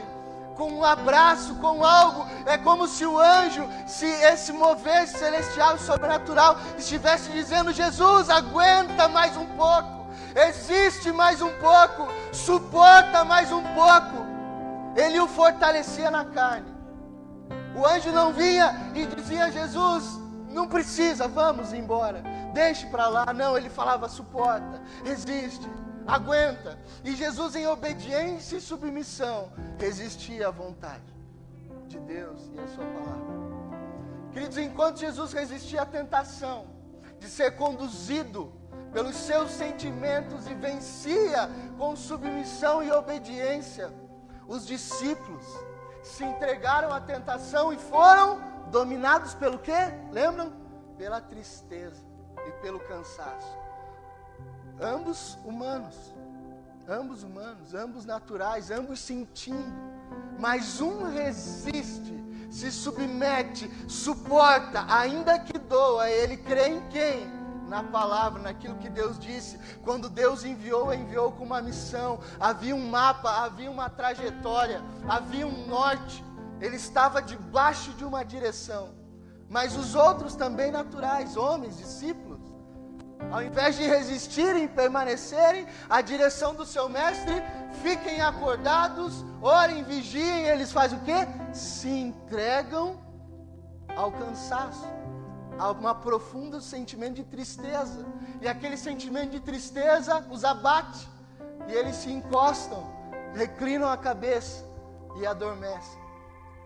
com 0.55 0.71
um 0.71 0.83
abraço, 0.83 1.55
com 1.55 1.83
algo. 1.83 2.27
É 2.45 2.57
como 2.57 2.87
se 2.87 3.05
o 3.05 3.17
anjo, 3.17 3.67
se 3.87 4.05
esse 4.05 4.51
mover 4.53 5.07
celestial 5.07 5.77
e 5.77 5.79
sobrenatural 5.79 6.57
estivesse 6.77 7.31
dizendo: 7.31 7.73
Jesus, 7.73 8.29
aguenta 8.29 9.07
mais 9.07 9.35
um 9.35 9.45
pouco 9.55 9.95
existe 10.35 11.11
mais 11.13 11.41
um 11.41 11.51
pouco, 11.59 12.11
suporta 12.33 13.23
mais 13.23 13.51
um 13.51 13.63
pouco. 13.63 14.25
Ele 14.95 15.19
o 15.19 15.27
fortalecia 15.27 16.11
na 16.11 16.25
carne. 16.25 16.74
O 17.75 17.85
anjo 17.85 18.11
não 18.11 18.31
vinha 18.31 18.91
e 18.95 19.05
dizia: 19.05 19.51
Jesus, 19.51 20.19
não 20.49 20.67
precisa, 20.67 21.27
vamos 21.27 21.73
embora, 21.73 22.23
deixe 22.53 22.85
para 22.87 23.07
lá. 23.07 23.33
Não, 23.33 23.57
ele 23.57 23.69
falava: 23.69 24.07
suporta, 24.07 24.81
resiste, 25.03 25.69
aguenta. 26.07 26.79
E 27.03 27.15
Jesus, 27.15 27.55
em 27.55 27.67
obediência 27.67 28.57
e 28.57 28.61
submissão, 28.61 29.51
resistia 29.77 30.47
à 30.47 30.51
vontade 30.51 31.13
de 31.87 31.99
Deus 31.99 32.49
e 32.53 32.59
à 32.59 32.67
Sua 32.67 32.85
palavra. 32.85 33.35
Queridos, 34.31 34.57
enquanto 34.57 34.99
Jesus 34.99 35.33
resistia 35.33 35.81
à 35.81 35.85
tentação 35.85 36.67
de 37.19 37.29
ser 37.29 37.55
conduzido 37.55 38.51
pelos 38.91 39.15
seus 39.15 39.51
sentimentos 39.51 40.47
e 40.47 40.53
vencia 40.53 41.49
com 41.77 41.95
submissão 41.95 42.81
e 42.81 42.91
obediência. 42.91 43.91
Os 44.47 44.65
discípulos 44.65 45.43
se 46.05 46.23
entregaram 46.23 46.93
à 46.93 47.01
tentação 47.01 47.73
e 47.73 47.77
foram 47.77 48.39
dominados 48.69 49.33
pelo 49.33 49.57
quê? 49.57 49.91
Lembram? 50.11 50.53
Pela 50.97 51.19
tristeza 51.19 52.01
e 52.47 52.51
pelo 52.61 52.79
cansaço. 52.79 53.57
Ambos 54.79 55.37
humanos, 55.43 55.95
ambos 56.87 57.23
humanos, 57.23 57.73
ambos 57.73 58.05
naturais, 58.05 58.69
ambos 58.69 58.99
sentindo, 58.99 59.73
mas 60.39 60.79
um 60.79 61.09
resiste, 61.09 62.13
se 62.51 62.71
submete, 62.71 63.69
suporta, 63.89 64.85
ainda 64.87 65.39
que 65.39 65.57
doa, 65.57 66.09
ele 66.09 66.37
crê 66.37 66.67
em 66.67 66.87
quem? 66.89 67.34
Na 67.67 67.83
palavra, 67.83 68.41
naquilo 68.41 68.75
que 68.75 68.89
Deus 68.89 69.17
disse. 69.19 69.59
Quando 69.83 70.09
Deus 70.09 70.43
enviou, 70.43 70.93
enviou 70.93 71.31
com 71.31 71.43
uma 71.43 71.61
missão. 71.61 72.19
Havia 72.39 72.75
um 72.75 72.89
mapa, 72.89 73.43
havia 73.43 73.69
uma 73.69 73.89
trajetória, 73.89 74.81
havia 75.07 75.47
um 75.47 75.67
norte. 75.67 76.23
Ele 76.61 76.75
estava 76.75 77.21
debaixo 77.21 77.91
de 77.93 78.05
uma 78.05 78.23
direção. 78.23 78.93
Mas 79.49 79.75
os 79.75 79.93
outros 79.95 80.35
também 80.35 80.71
naturais, 80.71 81.37
homens, 81.37 81.77
discípulos, 81.77 82.39
ao 83.31 83.43
invés 83.43 83.75
de 83.75 83.83
resistirem 83.83 84.67
permanecerem 84.67 85.67
à 85.89 86.01
direção 86.01 86.53
do 86.53 86.65
seu 86.65 86.89
mestre, 86.89 87.33
fiquem 87.81 88.21
acordados, 88.21 89.23
orem, 89.41 89.83
vigiem, 89.83 90.45
eles 90.47 90.71
fazem 90.71 90.97
o 90.97 91.01
quê? 91.01 91.27
Se 91.53 91.89
entregam 91.89 92.99
ao 93.95 94.11
cansaço 94.11 94.85
há 95.57 95.71
um 95.71 95.93
profundo 95.95 96.61
sentimento 96.61 97.15
de 97.15 97.23
tristeza. 97.23 98.05
E 98.41 98.47
aquele 98.47 98.77
sentimento 98.77 99.31
de 99.31 99.39
tristeza 99.39 100.25
os 100.29 100.43
abate. 100.43 101.07
E 101.67 101.71
eles 101.71 101.95
se 101.95 102.11
encostam, 102.11 102.83
reclinam 103.33 103.89
a 103.89 103.97
cabeça 103.97 104.63
e 105.17 105.25
adormecem. 105.25 105.99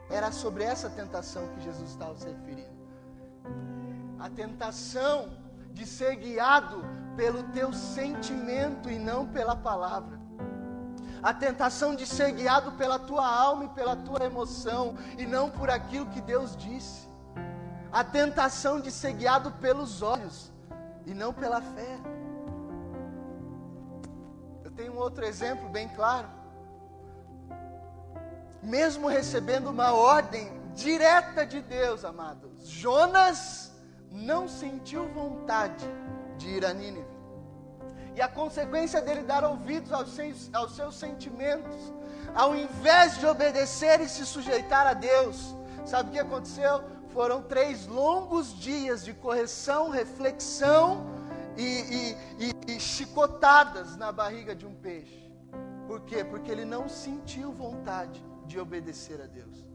Era 0.10 0.31
sobre 0.31 0.63
essa 0.63 0.89
tentação 0.89 1.48
que 1.50 1.62
Jesus 1.62 1.89
estava 1.89 2.15
se 2.17 2.27
referindo. 2.27 2.79
A 4.19 4.29
tentação 4.29 5.29
de 5.72 5.86
ser 5.86 6.15
guiado 6.15 6.84
pelo 7.15 7.43
teu 7.43 7.72
sentimento 7.72 8.89
e 8.89 8.98
não 8.98 9.27
pela 9.27 9.55
palavra. 9.55 10.19
A 11.22 11.34
tentação 11.34 11.96
de 11.96 12.05
ser 12.05 12.31
guiado 12.31 12.72
pela 12.74 12.98
tua 12.98 13.25
alma 13.27 13.65
e 13.65 13.69
pela 13.69 13.96
tua 13.96 14.25
emoção 14.25 14.96
e 15.17 15.25
não 15.25 15.50
por 15.50 15.69
aquilo 15.69 16.05
que 16.08 16.22
Deus 16.22 16.55
disse 16.55 17.08
a 17.91 18.03
tentação 18.03 18.79
de 18.79 18.91
ser 18.91 19.13
guiado 19.13 19.51
pelos 19.53 20.01
olhos 20.01 20.51
e 21.05 21.13
não 21.13 21.34
pela 21.34 21.62
fé. 21.62 21.98
Eu 24.63 24.72
tenho 24.72 24.93
um 24.93 24.98
outro 24.98 25.25
exemplo 25.25 25.67
bem 25.69 25.88
claro. 25.89 26.27
Mesmo 28.62 29.08
recebendo 29.08 29.69
uma 29.69 29.93
ordem 29.93 30.51
direta 30.74 31.46
de 31.46 31.62
Deus, 31.62 32.05
amados, 32.05 32.67
Jonas 32.67 33.72
não 34.12 34.48
sentiu 34.48 35.08
vontade 35.10 35.86
de 36.38 36.50
ir 36.50 36.65
a 36.65 36.74
Nínive. 36.74 37.08
E 38.15 38.22
a 38.22 38.27
consequência 38.27 39.01
dele 39.01 39.22
dar 39.24 39.43
ouvidos 39.43 39.91
aos 39.93 40.13
seus, 40.13 40.50
aos 40.53 40.75
seus 40.75 40.96
sentimentos, 40.96 41.75
ao 42.36 42.55
invés 42.55 43.17
de 43.17 43.25
obedecer 43.25 44.01
e 44.01 44.10
se 44.10 44.25
sujeitar 44.25 44.86
a 44.86 44.93
Deus, 44.93 45.55
sabe 45.86 46.10
o 46.10 46.12
que 46.12 46.19
aconteceu? 46.19 46.84
Foram 47.19 47.41
três 47.41 47.85
longos 47.85 48.57
dias 48.57 49.03
de 49.03 49.13
correção, 49.13 49.89
reflexão 49.89 51.05
e, 51.57 52.15
e, 52.39 52.53
e, 52.69 52.75
e 52.75 52.79
chicotadas 52.79 53.97
na 53.97 54.09
barriga 54.09 54.55
de 54.55 54.65
um 54.65 54.73
peixe. 54.73 55.29
Por 55.85 55.99
quê? 56.05 56.23
Porque 56.23 56.49
ele 56.49 56.63
não 56.63 56.88
sentiu 56.88 57.51
vontade 57.51 58.23
de 58.45 58.57
obedecer 58.57 59.19
a 59.21 59.25
Deus. 59.25 59.67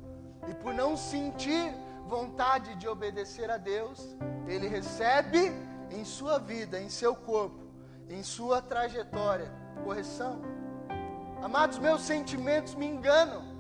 E 0.48 0.54
por 0.54 0.73
não 0.73 0.97
sentir 0.97 1.71
vontade 2.06 2.76
de 2.76 2.88
obedecer 2.88 3.50
a 3.50 3.58
Deus, 3.58 4.16
ele 4.49 4.66
recebe 4.66 5.52
em 5.90 6.02
sua 6.02 6.38
vida, 6.38 6.80
em 6.80 6.88
seu 6.88 7.14
corpo, 7.14 7.60
em 8.08 8.23
sua 8.23 8.62
trajetória, 8.62 9.52
correção. 9.84 10.40
Amados, 11.42 11.78
meus 11.78 12.00
sentimentos 12.00 12.75
me 12.75 12.86
enganam. 12.86 13.53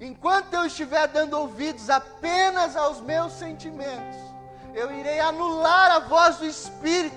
Enquanto 0.00 0.52
eu 0.52 0.66
estiver 0.66 1.08
dando 1.08 1.38
ouvidos 1.38 1.88
apenas 1.88 2.76
aos 2.76 3.00
meus 3.00 3.32
sentimentos, 3.32 4.16
eu 4.74 4.92
irei 4.92 5.20
anular 5.20 5.90
a 5.90 6.00
voz 6.00 6.36
do 6.36 6.44
Espírito 6.44 7.16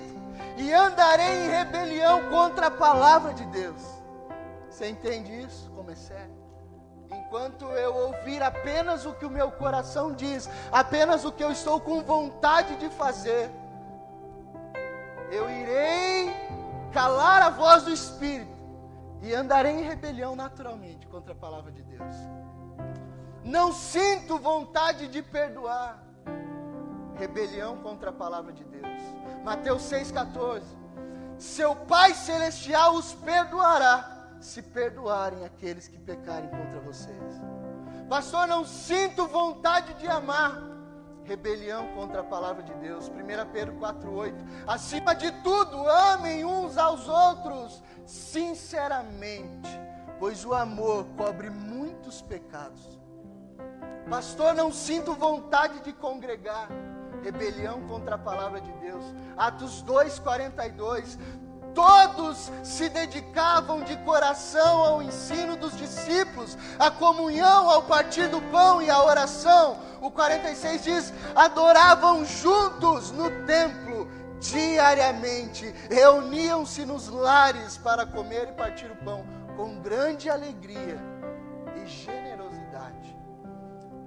e 0.56 0.72
andarei 0.72 1.44
em 1.44 1.50
rebelião 1.50 2.30
contra 2.30 2.68
a 2.68 2.70
palavra 2.70 3.34
de 3.34 3.44
Deus. 3.46 3.82
Você 4.70 4.88
entende 4.88 5.42
isso? 5.42 5.70
Como 5.72 5.90
é 5.90 5.94
sério? 5.94 6.40
Enquanto 7.10 7.66
eu 7.66 7.94
ouvir 7.94 8.42
apenas 8.42 9.04
o 9.04 9.12
que 9.12 9.26
o 9.26 9.30
meu 9.30 9.50
coração 9.50 10.12
diz, 10.14 10.48
apenas 10.72 11.24
o 11.24 11.32
que 11.32 11.44
eu 11.44 11.52
estou 11.52 11.80
com 11.80 12.02
vontade 12.02 12.76
de 12.76 12.88
fazer, 12.88 13.50
eu 15.30 15.50
irei 15.50 16.34
calar 16.92 17.42
a 17.42 17.50
voz 17.50 17.82
do 17.82 17.92
Espírito 17.92 18.50
e 19.22 19.34
andarei 19.34 19.72
em 19.72 19.82
rebelião 19.82 20.34
naturalmente 20.34 21.06
contra 21.08 21.32
a 21.32 21.36
palavra 21.36 21.70
de 21.70 21.82
Deus 21.82 22.14
não 23.44 23.72
sinto 23.72 24.38
vontade 24.38 25.08
de 25.08 25.22
perdoar. 25.22 26.02
Rebelião 27.16 27.76
contra 27.78 28.10
a 28.10 28.12
palavra 28.12 28.52
de 28.52 28.64
Deus. 28.64 29.00
Mateus 29.44 29.82
6,14. 29.82 30.62
Seu 31.38 31.74
Pai 31.74 32.14
Celestial 32.14 32.94
os 32.94 33.12
perdoará, 33.14 34.36
se 34.40 34.62
perdoarem 34.62 35.44
aqueles 35.44 35.88
que 35.88 35.98
pecarem 35.98 36.48
contra 36.48 36.80
vocês. 36.80 37.40
Pastor, 38.08 38.46
não 38.46 38.64
sinto 38.64 39.26
vontade 39.26 39.94
de 39.94 40.06
amar. 40.06 40.70
Rebelião 41.24 41.86
contra 41.94 42.20
a 42.20 42.24
palavra 42.24 42.62
de 42.62 42.74
Deus. 42.74 43.08
1 43.08 43.52
Pedro 43.52 43.74
4,8. 43.76 44.34
Acima 44.66 45.14
de 45.14 45.30
tudo, 45.42 45.88
amem 45.88 46.44
uns 46.44 46.76
aos 46.76 47.08
outros, 47.08 47.82
sinceramente, 48.04 49.70
pois 50.18 50.44
o 50.44 50.52
amor 50.52 51.06
cobre 51.16 51.48
muitos 52.00 52.22
pecados. 52.22 52.98
Pastor, 54.08 54.54
não 54.54 54.72
sinto 54.72 55.12
vontade 55.12 55.80
de 55.80 55.92
congregar. 55.92 56.68
Rebelião 57.22 57.86
contra 57.86 58.14
a 58.14 58.18
palavra 58.18 58.58
de 58.58 58.72
Deus. 58.72 59.04
Atos 59.36 59.82
2:42. 59.82 61.18
Todos 61.74 62.50
se 62.64 62.88
dedicavam 62.88 63.82
de 63.82 63.96
coração 63.98 64.78
ao 64.82 65.02
ensino 65.02 65.56
dos 65.56 65.76
discípulos, 65.76 66.56
à 66.78 66.90
comunhão, 66.90 67.70
ao 67.70 67.82
partir 67.82 68.28
do 68.28 68.40
pão 68.50 68.80
e 68.82 68.90
à 68.90 69.04
oração. 69.04 69.76
O 70.00 70.10
46 70.10 70.82
diz: 70.82 71.12
adoravam 71.36 72.24
juntos 72.24 73.10
no 73.12 73.30
templo 73.44 74.08
diariamente, 74.40 75.72
reuniam-se 75.90 76.86
nos 76.86 77.08
lares 77.08 77.76
para 77.76 78.06
comer 78.06 78.48
e 78.48 78.52
partir 78.52 78.90
o 78.90 78.96
pão 78.96 79.22
com 79.54 79.78
grande 79.82 80.30
alegria 80.30 81.09
generosidade 81.90 83.20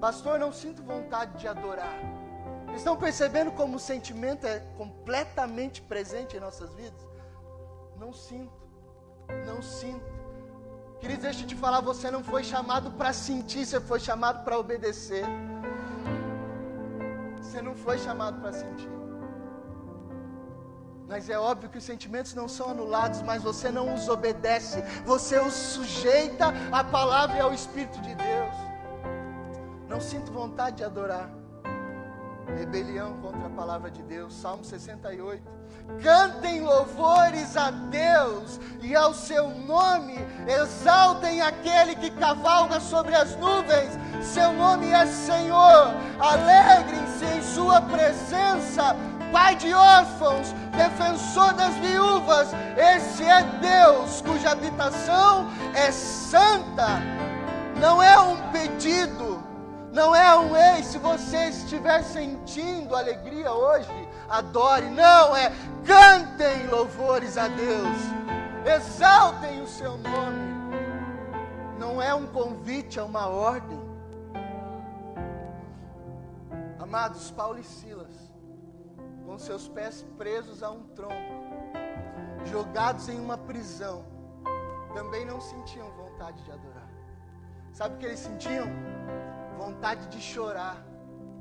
Pastor, 0.04 0.38
não 0.38 0.52
sinto 0.52 0.84
vontade 0.84 1.39
de 1.39 1.48
adorar. 1.48 1.98
Estão 2.76 2.98
percebendo 2.98 3.54
como 3.54 3.78
o 3.78 3.80
sentimento 3.80 4.46
é 4.46 4.60
completamente 4.78 5.82
presente 5.82 6.36
em 6.36 6.41
nossas 6.41 6.74
vidas? 6.74 7.08
Não 7.98 8.12
sinto, 8.12 8.52
não 9.46 9.62
sinto. 9.62 10.04
Queridos, 11.00 11.24
deixa 11.24 11.43
eu 11.43 11.48
te 11.48 11.56
falar, 11.56 11.80
você 11.80 12.12
não 12.12 12.22
foi 12.22 12.43
chamado 12.43 12.91
para 12.91 13.13
sentir, 13.13 13.65
você 13.65 13.80
foi 13.80 14.02
chamado 14.02 14.43
para 14.43 14.60
obedecer. 14.60 15.24
Você 17.38 17.62
não 17.62 17.74
foi 17.74 17.98
chamado 17.98 18.41
para 18.41 18.52
sentir. 18.52 18.89
Mas 21.08 21.30
é 21.30 21.38
óbvio 21.38 21.70
que 21.70 21.78
os 21.78 21.84
sentimentos 21.84 22.34
não 22.34 22.48
são 22.48 22.70
anulados, 22.70 23.22
mas 23.22 23.44
você 23.44 23.70
não 23.70 23.94
os 23.94 24.08
obedece, 24.08 24.82
você 25.06 25.39
os 25.39 25.54
sujeita 25.54 26.54
à 26.72 26.84
palavra 26.84 27.38
e 27.38 27.39
ao 27.42 27.54
Espírito 27.54 28.02
de 28.02 28.16
Deus. 28.16 28.56
Não 29.88 30.00
sinto 30.00 30.32
vontade 30.32 30.78
de 30.78 30.84
adorar. 30.84 31.30
Rebelião 32.58 33.18
contra 33.22 33.46
a 33.46 33.50
palavra 33.50 33.92
de 33.92 34.02
Deus. 34.04 34.34
Salmo 34.34 34.63
68. 34.63 35.63
Cantem 36.02 36.62
louvores 36.62 37.56
a 37.56 37.70
Deus 37.70 38.60
e 38.82 38.96
ao 38.96 39.13
seu 39.13 39.50
nome, 39.50 40.16
exaltem 40.48 41.42
aquele 41.42 41.96
que 41.96 42.10
cavalga 42.12 42.80
sobre 42.80 43.13
as 43.13 43.36
nuvens, 43.36 43.92
seu 44.22 44.54
nome 44.54 44.89
é 44.89 45.06
Senhor, 45.06 45.94
alegrem-se 46.20 47.26
em 47.26 47.42
Sua 47.42 47.82
presença, 47.82 48.96
Pai 49.34 49.56
de 49.56 49.74
órfãos, 49.74 50.54
defensor 50.78 51.54
das 51.54 51.74
viúvas, 51.76 52.50
esse 52.78 53.24
é 53.24 53.41
Deus 53.41 54.22
cuja 54.22 54.52
habitação 54.52 55.50
é 55.74 55.91
santa, 55.91 57.00
não 57.82 58.02
é 58.02 58.19
um 58.19 58.38
pedido, 58.52 59.43
não 59.91 60.15
é 60.15 60.36
um 60.38 60.56
ei, 60.56 60.84
se 60.84 61.00
você 61.00 61.50
estiver 61.50 62.04
sentindo 62.04 62.96
alegria 62.96 63.52
hoje, 63.52 63.89
adore. 64.30 64.89
Não, 64.91 65.36
é 65.36 65.52
cantem 65.84 66.67
louvores 66.67 67.36
a 67.36 67.48
Deus. 67.48 67.98
Exaltem 68.65 69.62
o 69.62 69.67
seu 69.67 69.98
nome. 69.98 70.54
Não 71.80 72.02
é 72.02 72.13
um 72.13 72.28
convite, 72.28 73.00
é 73.00 73.04
uma 73.04 73.28
ordem. 73.28 73.82
Amados, 76.80 77.32
Paulo 77.32 77.60
e 77.60 77.63
Silas, 77.63 78.12
com 79.25 79.38
seus 79.38 79.67
pés 79.67 80.05
presos 80.17 80.63
a 80.63 80.71
um 80.71 80.83
tronco, 80.89 81.13
jogados 82.45 83.09
em 83.09 83.19
uma 83.19 83.38
prisão, 83.38 84.05
também 84.93 85.25
não 85.25 85.41
sentiam 85.41 85.89
vontade 85.91 86.43
de 86.43 86.51
adorar. 86.51 86.89
Sabe 87.71 87.95
o 87.95 87.97
que 87.97 88.05
eles 88.05 88.19
sentiam? 88.19 88.67
Vontade 89.57 90.07
de 90.07 90.21
chorar. 90.21 90.86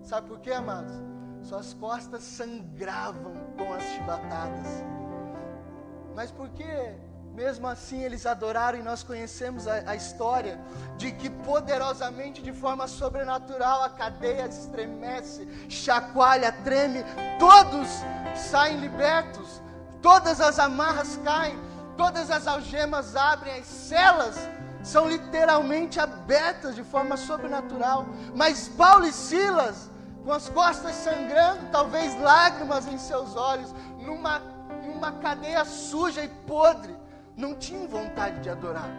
Sabe 0.02 0.28
por 0.28 0.40
quê, 0.40 0.52
amados? 0.52 0.94
Suas 1.42 1.74
costas 1.74 2.22
sangravam 2.22 3.34
com 3.56 3.72
as 3.72 3.82
chibatadas. 3.82 4.84
Mas 6.14 6.30
por 6.30 6.48
que 6.50 6.64
mesmo 7.34 7.66
assim 7.66 8.02
eles 8.02 8.26
adoraram 8.26 8.78
e 8.78 8.82
nós 8.82 9.02
conhecemos 9.02 9.66
a, 9.66 9.90
a, 9.90 9.96
história 9.96 10.60
de 10.98 11.10
que 11.12 11.30
poderosamente, 11.30 12.42
de 12.42 12.52
forma 12.52 12.86
sobrenatural, 12.86 13.82
a 13.82 13.88
cadeia 13.88 14.46
estremece, 14.46 15.48
chacoalha, 15.68 16.52
treme, 16.64 17.02
todos 17.38 17.88
saem 18.36 18.78
libertos, 18.78 19.62
todas 20.02 20.40
as 20.40 20.58
amarras 20.58 21.18
caem, 21.24 21.58
todas 21.96 22.30
as 22.30 22.46
algemas 22.46 23.16
abrem, 23.16 23.58
as 23.58 23.66
celas 23.66 24.36
são 24.82 25.08
literalmente 25.08 25.98
abertas 25.98 26.74
de 26.74 26.82
forma 26.82 27.16
sobrenatural. 27.16 28.06
Mas 28.34 28.68
Paulo 28.68 29.06
e 29.06 29.12
Silas, 29.12 29.88
com 30.24 30.32
as 30.32 30.48
costas 30.48 30.94
sangrando, 30.96 31.70
talvez 31.70 32.20
lágrimas 32.20 32.86
em 32.86 32.98
seus 32.98 33.36
olhos, 33.36 33.72
numa, 34.00 34.40
numa 34.84 35.12
cadeia 35.12 35.64
suja 35.64 36.22
e 36.22 36.28
podre, 36.28 36.94
não 37.36 37.54
tinham 37.54 37.86
vontade 37.86 38.40
de 38.40 38.50
adorar. 38.50 38.90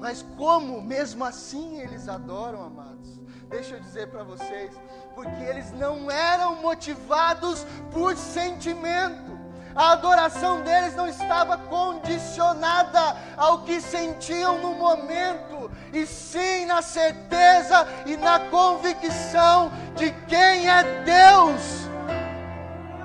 Mas 0.00 0.24
como 0.36 0.82
mesmo 0.82 1.24
assim 1.24 1.80
eles 1.80 2.08
adoram, 2.08 2.62
amados? 2.62 3.20
Deixa 3.48 3.76
eu 3.76 3.80
dizer 3.80 4.08
para 4.08 4.22
vocês, 4.22 4.70
porque 5.14 5.42
eles 5.42 5.72
não 5.72 6.10
eram 6.10 6.56
motivados 6.56 7.64
por 7.92 8.16
sentimento. 8.16 9.34
A 9.74 9.92
adoração 9.92 10.60
deles 10.62 10.94
não 10.94 11.08
estava 11.08 11.58
condicionada 11.58 13.16
ao 13.36 13.62
que 13.62 13.80
sentiam 13.80 14.58
no 14.58 14.74
momento, 14.74 15.70
e 15.92 16.06
sim 16.06 16.64
na 16.66 16.80
certeza 16.80 17.86
e 18.06 18.16
na 18.16 18.38
convicção 18.38 19.72
de 19.96 20.12
quem 20.28 20.68
é 20.68 20.82
Deus. 21.02 21.88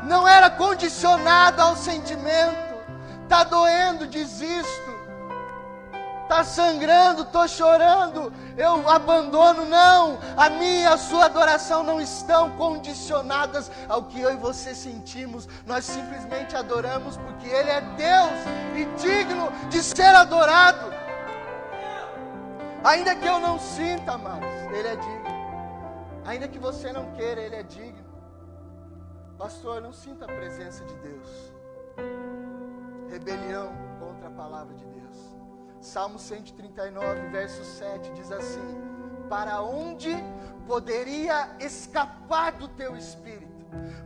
Não 0.04 0.28
era 0.28 0.50
condicionado 0.50 1.62
ao 1.62 1.76
sentimento 1.76 2.69
Está 3.30 3.44
doendo, 3.44 4.08
desisto. 4.08 4.90
Está 6.24 6.44
sangrando, 6.44 7.22
estou 7.22 7.48
chorando, 7.48 8.34
eu 8.58 8.90
abandono. 8.90 9.66
Não, 9.66 10.18
a 10.36 10.50
minha 10.50 10.82
e 10.82 10.86
a 10.88 10.98
sua 10.98 11.26
adoração 11.26 11.84
não 11.84 12.02
estão 12.02 12.50
condicionadas 12.58 13.70
ao 13.88 14.06
que 14.06 14.20
eu 14.20 14.34
e 14.34 14.36
você 14.36 14.74
sentimos. 14.74 15.48
Nós 15.68 15.86
simplesmente 15.86 16.56
adoramos 16.56 17.18
porque 17.18 17.48
Ele 17.48 17.70
é 17.70 17.82
Deus 17.82 18.40
e 18.76 18.86
digno 19.00 19.52
de 19.70 19.84
ser 19.84 20.16
adorado. 20.16 20.92
Ainda 22.84 23.16
que 23.16 23.28
eu 23.28 23.40
não 23.40 23.60
sinta, 23.60 24.14
amados, 24.14 24.50
Ele 24.74 24.88
é 24.88 24.96
digno. 24.96 25.40
Ainda 26.26 26.48
que 26.48 26.58
você 26.58 26.92
não 26.92 27.12
queira, 27.12 27.42
Ele 27.42 27.58
é 27.58 27.64
digno. 27.64 28.10
Pastor, 29.38 29.82
não 29.82 29.94
sinta 29.94 30.26
a 30.26 30.28
presença 30.28 30.84
de 30.84 30.96
Deus 30.96 31.59
rebelião 33.10 33.74
contra 34.00 34.28
a 34.28 34.32
palavra 34.32 34.74
de 34.76 34.86
Deus. 34.86 35.18
Salmo 35.82 36.20
139, 36.20 37.30
verso 37.30 37.64
7 37.64 38.12
diz 38.12 38.32
assim: 38.32 38.82
Para 39.30 39.62
onde 39.62 40.16
poderia 40.68 41.50
escapar 41.60 42.52
do 42.54 42.68
teu 42.68 42.96
espírito? 42.96 43.48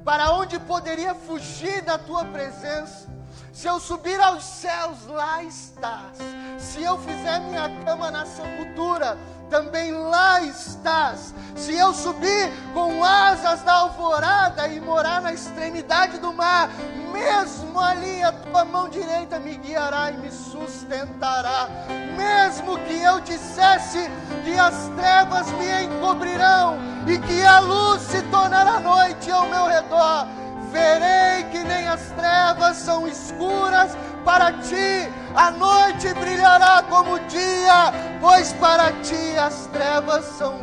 Para 0.04 0.32
onde 0.34 0.60
poderia 0.60 1.14
fugir 1.14 1.82
da 1.82 1.98
tua 1.98 2.26
presença? 2.26 3.12
Se 3.52 3.68
eu 3.68 3.80
subir 3.80 4.20
aos 4.20 4.44
céus, 4.44 5.06
lá 5.08 5.44
estás. 5.44 6.18
Se 6.58 6.82
eu 6.82 6.98
fizer 6.98 7.40
minha 7.40 7.70
cama 7.84 8.10
na 8.10 8.26
sepultura, 8.26 9.18
também 9.50 9.92
lá 9.92 10.42
estás. 10.42 11.34
Se 11.56 11.76
eu 11.76 11.94
subir 11.94 12.52
com 12.74 13.04
asas 13.04 13.62
da 13.62 13.74
alvorada 13.74 14.68
e 14.68 14.80
morar 14.80 15.22
na 15.22 15.32
extremidade 15.32 16.18
do 16.18 16.34
mar, 16.34 16.70
mesmo 17.12 17.80
ali 17.80 18.24
a 18.24 18.32
tua 18.54 18.66
mão 18.66 18.88
direita 18.88 19.40
me 19.40 19.58
guiará 19.58 20.12
e 20.12 20.18
me 20.18 20.30
sustentará. 20.30 21.68
Mesmo 22.16 22.78
que 22.78 23.02
eu 23.02 23.20
dissesse 23.22 24.08
que 24.46 24.54
as 24.60 24.90
trevas 24.90 25.52
me 25.54 25.86
encobrirão 25.86 26.78
e 27.08 27.18
que 27.18 27.42
a 27.44 27.60
luz 27.60 28.04
se 28.04 28.22
tornará 28.24 28.80
noite 28.80 29.32
ao 29.32 29.48
meu 29.48 29.66
redor, 29.66 30.28
verei 30.72 31.46
que 31.46 31.64
nem 31.64 31.88
as 31.88 32.12
trevas 32.12 32.78
são 32.78 33.08
escuras 33.08 33.98
para 34.24 34.52
ti, 34.54 35.10
a 35.36 35.50
noite 35.50 36.14
brilhará 36.14 36.84
como 36.88 37.16
o 37.16 37.20
dia, 37.22 37.92
pois 38.22 38.54
para 38.54 38.92
ti 39.02 39.36
as 39.36 39.66
trevas 39.74 40.26
são 40.38 40.60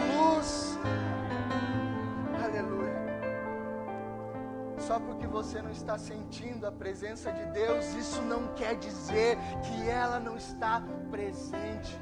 Só 4.91 4.99
porque 4.99 5.25
você 5.25 5.63
não 5.63 5.71
está 5.71 5.97
sentindo 5.97 6.67
a 6.67 6.73
presença 6.73 7.31
de 7.31 7.45
Deus, 7.53 7.95
isso 7.95 8.21
não 8.23 8.49
quer 8.57 8.75
dizer 8.75 9.39
que 9.63 9.89
ela 9.89 10.19
não 10.19 10.37
está 10.37 10.83
presente. 11.09 11.97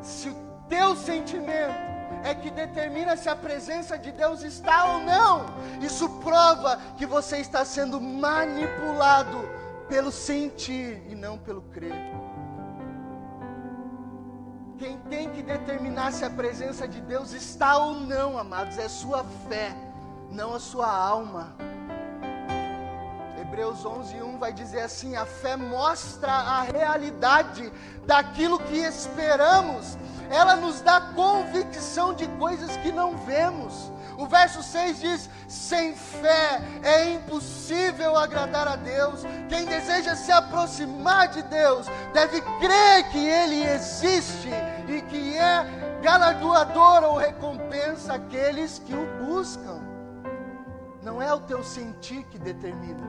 Se 0.00 0.30
o 0.30 0.34
teu 0.66 0.96
sentimento 0.96 1.74
é 2.24 2.34
que 2.34 2.50
determina 2.50 3.18
se 3.18 3.28
a 3.28 3.36
presença 3.36 3.98
de 3.98 4.10
Deus 4.12 4.40
está 4.42 4.94
ou 4.94 5.00
não. 5.00 5.44
Isso 5.82 6.08
prova 6.20 6.80
que 6.96 7.04
você 7.04 7.36
está 7.36 7.62
sendo 7.62 8.00
manipulado 8.00 9.46
pelo 9.90 10.10
sentir 10.10 11.02
e 11.06 11.14
não 11.14 11.36
pelo 11.36 11.60
crer. 11.60 11.92
Quem 14.78 14.96
tem 15.10 15.28
que 15.28 15.42
determinar 15.42 16.12
se 16.12 16.24
a 16.24 16.30
presença 16.30 16.88
de 16.88 17.02
Deus 17.02 17.32
está 17.32 17.76
ou 17.76 17.92
não, 18.00 18.38
amados, 18.38 18.78
é 18.78 18.88
sua 18.88 19.22
fé, 19.48 19.74
não 20.30 20.54
a 20.54 20.60
sua 20.60 20.90
alma. 20.90 21.54
Hebreus 23.40 23.84
11, 23.84 24.22
1 24.22 24.38
vai 24.38 24.52
dizer 24.52 24.80
assim: 24.80 25.16
a 25.16 25.24
fé 25.24 25.56
mostra 25.56 26.30
a 26.30 26.62
realidade 26.62 27.72
daquilo 28.04 28.58
que 28.58 28.76
esperamos, 28.76 29.96
ela 30.30 30.56
nos 30.56 30.80
dá 30.80 31.00
convicção 31.00 32.12
de 32.12 32.26
coisas 32.38 32.76
que 32.78 32.92
não 32.92 33.16
vemos. 33.18 33.90
O 34.18 34.26
verso 34.26 34.62
6 34.62 35.00
diz: 35.00 35.30
sem 35.48 35.94
fé 35.94 36.60
é 36.82 37.14
impossível 37.14 38.16
agradar 38.16 38.66
a 38.66 38.76
Deus. 38.76 39.22
Quem 39.48 39.64
deseja 39.64 40.16
se 40.16 40.32
aproximar 40.32 41.28
de 41.28 41.42
Deus 41.42 41.86
deve 42.12 42.40
crer 42.40 43.08
que 43.10 43.26
Ele 43.26 43.62
existe 43.62 44.50
e 44.88 45.02
que 45.02 45.36
é 45.36 45.64
galardoador 46.02 47.04
ou 47.04 47.16
recompensa 47.16 48.14
aqueles 48.14 48.78
que 48.78 48.94
o 48.94 49.06
buscam. 49.24 49.95
Não 51.06 51.22
é 51.22 51.32
o 51.32 51.38
teu 51.38 51.62
sentir 51.62 52.24
que 52.24 52.36
determina. 52.36 53.06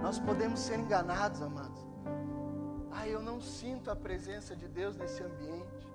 Nós 0.00 0.20
podemos 0.20 0.60
ser 0.60 0.78
enganados, 0.78 1.42
amados. 1.42 1.80
Ah, 2.92 3.08
eu 3.08 3.20
não 3.20 3.40
sinto 3.40 3.90
a 3.90 3.96
presença 3.96 4.54
de 4.54 4.68
Deus 4.68 4.96
nesse 4.96 5.20
ambiente. 5.20 5.88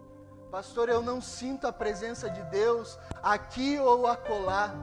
Pastor, 0.51 0.89
eu 0.89 1.01
não 1.01 1.21
sinto 1.21 1.67
a 1.67 1.71
presença 1.71 2.30
de 2.30 2.43
Deus 2.43 2.99
aqui 3.23 3.80
ou 3.80 4.06
acolá. 4.06 4.75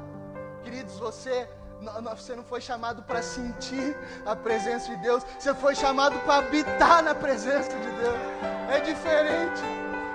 Queridos, 0.63 0.99
você 0.99 1.47
você 2.17 2.35
não 2.35 2.45
foi 2.45 2.63
chamado 2.63 3.03
para 3.03 3.21
sentir 3.21 3.95
a 4.25 4.35
presença 4.35 4.89
de 4.89 5.03
Deus, 5.03 5.25
você 5.39 5.53
foi 5.53 5.75
chamado 5.75 6.19
para 6.21 6.37
habitar 6.37 7.03
na 7.03 7.15
presença 7.15 7.77
de 7.77 7.91
Deus. 8.01 8.21
É 8.71 8.81
diferente. 8.81 9.61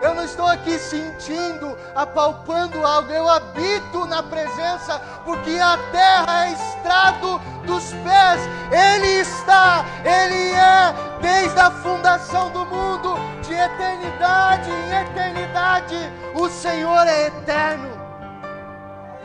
Eu 0.01 0.13
não 0.13 0.23
estou 0.23 0.45
aqui 0.45 0.77
sentindo, 0.77 1.77
apalpando 1.95 2.85
algo, 2.85 3.11
eu 3.11 3.27
habito 3.27 4.05
na 4.05 4.21
presença, 4.21 4.99
porque 5.25 5.57
a 5.59 5.77
terra 5.91 6.45
é 6.45 6.51
estrado 6.51 7.39
dos 7.65 7.85
pés, 7.91 8.41
Ele 8.71 9.21
está, 9.21 9.83
Ele 10.03 10.51
é, 10.51 10.93
desde 11.21 11.59
a 11.59 11.71
fundação 11.71 12.51
do 12.51 12.65
mundo, 12.65 13.15
de 13.41 13.53
eternidade 13.53 14.69
em 14.69 15.01
eternidade, 15.01 15.95
o 16.35 16.47
Senhor 16.49 17.07
é 17.07 17.27
eterno. 17.27 17.97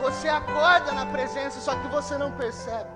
Você 0.01 0.27
acorda 0.27 0.91
na 0.91 1.05
presença, 1.05 1.61
só 1.61 1.75
que 1.75 1.87
você 1.87 2.17
não 2.17 2.31
percebe. 2.31 2.89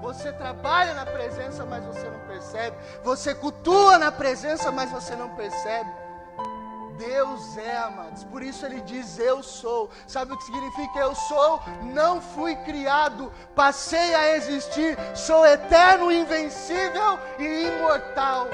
Você 0.00 0.32
trabalha 0.32 0.92
na 0.94 1.06
presença, 1.06 1.64
mas 1.64 1.82
você 1.84 2.08
não 2.08 2.20
percebe. 2.20 2.76
Você 3.02 3.34
cultua 3.34 3.98
na 3.98 4.12
presença, 4.12 4.70
mas 4.70 4.90
você 4.90 5.16
não 5.16 5.30
percebe. 5.30 5.90
Deus 6.96 7.56
é, 7.56 7.76
amados. 7.76 8.24
Por 8.24 8.42
isso 8.42 8.64
ele 8.64 8.80
diz: 8.80 9.18
Eu 9.18 9.42
sou. 9.42 9.90
Sabe 10.06 10.32
o 10.32 10.36
que 10.36 10.44
significa 10.44 10.98
eu 10.98 11.14
sou? 11.14 11.60
Não 11.82 12.20
fui 12.20 12.54
criado, 12.56 13.32
passei 13.54 14.14
a 14.14 14.36
existir. 14.36 14.96
Sou 15.14 15.44
eterno, 15.46 16.10
invencível 16.10 17.18
e 17.38 17.68
imortal. 17.68 18.46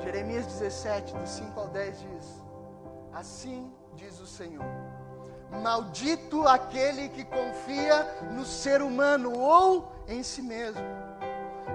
Jeremias 0.00 0.46
17, 0.46 1.14
do 1.14 1.26
5 1.26 1.60
ao 1.60 1.68
10 1.68 2.00
diz: 2.00 2.44
Assim 3.12 3.72
diz 3.94 4.20
o 4.20 4.26
Senhor. 4.26 4.64
Maldito 5.62 6.46
aquele 6.46 7.08
que 7.08 7.24
confia 7.24 8.04
no 8.32 8.44
ser 8.44 8.82
humano 8.82 9.38
ou 9.38 9.92
em 10.08 10.22
si 10.22 10.42
mesmo, 10.42 10.82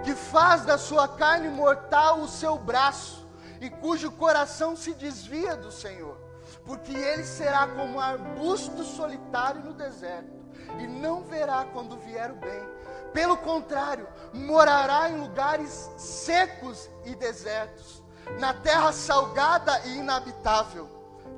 que 0.04 0.14
faz 0.14 0.66
da 0.66 0.78
sua 0.78 1.08
carne 1.08 1.48
mortal 1.48 2.20
o 2.20 2.28
seu 2.28 2.58
braço 2.58 3.21
e 3.62 3.70
cujo 3.70 4.12
coração 4.12 4.76
se 4.76 4.94
desvia 4.94 5.56
do 5.56 5.72
Senhor, 5.72 6.18
porque 6.66 6.92
ele 6.92 7.24
será 7.24 7.68
como 7.68 7.94
um 7.94 8.00
arbusto 8.00 8.84
solitário 8.84 9.64
no 9.64 9.74
deserto 9.74 10.42
e 10.80 10.88
não 10.88 11.24
verá 11.24 11.66
quando 11.72 11.96
vier 11.98 12.32
o 12.32 12.36
bem. 12.36 12.70
Pelo 13.14 13.38
contrário, 13.38 14.08
morará 14.34 15.10
em 15.10 15.20
lugares 15.20 15.90
secos 15.96 16.90
e 17.06 17.14
desertos, 17.14 18.02
na 18.40 18.54
terra 18.54 18.92
salgada 18.92 19.80
e 19.86 19.98
inabitável. 19.98 20.90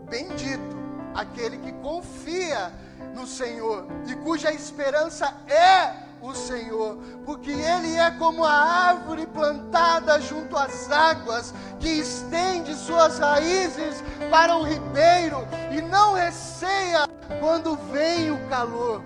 Bendito 0.09 0.77
aquele 1.13 1.57
que 1.57 1.73
confia 1.73 2.71
no 3.13 3.27
Senhor 3.27 3.85
e 4.07 4.15
cuja 4.17 4.51
esperança 4.51 5.35
é 5.47 6.12
o 6.23 6.33
Senhor, 6.33 6.97
porque 7.25 7.51
Ele 7.51 7.97
é 7.97 8.09
como 8.11 8.45
a 8.45 8.53
árvore 8.53 9.27
plantada 9.27 10.21
junto 10.21 10.55
às 10.55 10.89
águas, 10.89 11.53
que 11.79 11.89
estende 11.89 12.73
suas 12.75 13.19
raízes 13.19 14.01
para 14.31 14.55
o 14.55 14.63
ribeiro 14.63 15.45
e 15.69 15.81
não 15.81 16.13
receia 16.13 17.05
quando 17.41 17.75
vem 17.91 18.31
o 18.31 18.47
calor, 18.47 19.01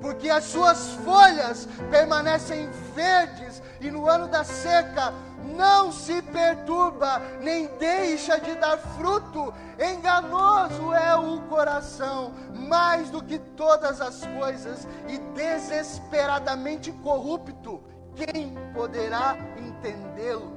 porque 0.00 0.30
as 0.30 0.44
suas 0.44 0.92
folhas 1.04 1.68
permanecem 1.90 2.68
verdes 2.94 3.62
e 3.80 3.90
no 3.90 4.08
ano 4.08 4.28
da 4.28 4.44
seca 4.44 5.12
não 5.56 5.90
se 5.90 6.22
perturba, 6.22 7.20
nem 7.40 7.66
deixa 7.78 8.38
de 8.38 8.54
dar 8.54 8.78
fruto. 8.78 9.52
Enganoso 9.78 10.92
é 10.92 11.14
o 11.16 11.40
coração, 11.42 12.32
mais 12.54 13.10
do 13.10 13.22
que 13.22 13.38
todas 13.38 14.00
as 14.00 14.26
coisas, 14.38 14.86
e 15.08 15.18
desesperadamente 15.34 16.92
corrupto. 16.92 17.82
Quem 18.14 18.54
poderá 18.74 19.36
entendê-lo? 19.56 20.52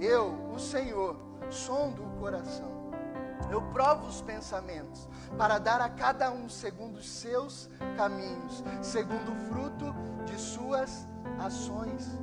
Eu, 0.00 0.50
o 0.54 0.58
Senhor, 0.58 1.16
sondo 1.50 2.02
o 2.02 2.20
coração. 2.20 2.71
Eu 3.50 3.62
provo 3.72 4.06
os 4.06 4.20
pensamentos, 4.22 5.08
para 5.36 5.58
dar 5.58 5.80
a 5.80 5.88
cada 5.88 6.30
um 6.30 6.48
segundo 6.48 6.96
os 6.96 7.08
seus 7.08 7.68
caminhos, 7.96 8.62
segundo 8.80 9.32
o 9.32 9.36
fruto 9.48 9.94
de 10.24 10.38
suas 10.40 11.06
ações. 11.38 12.18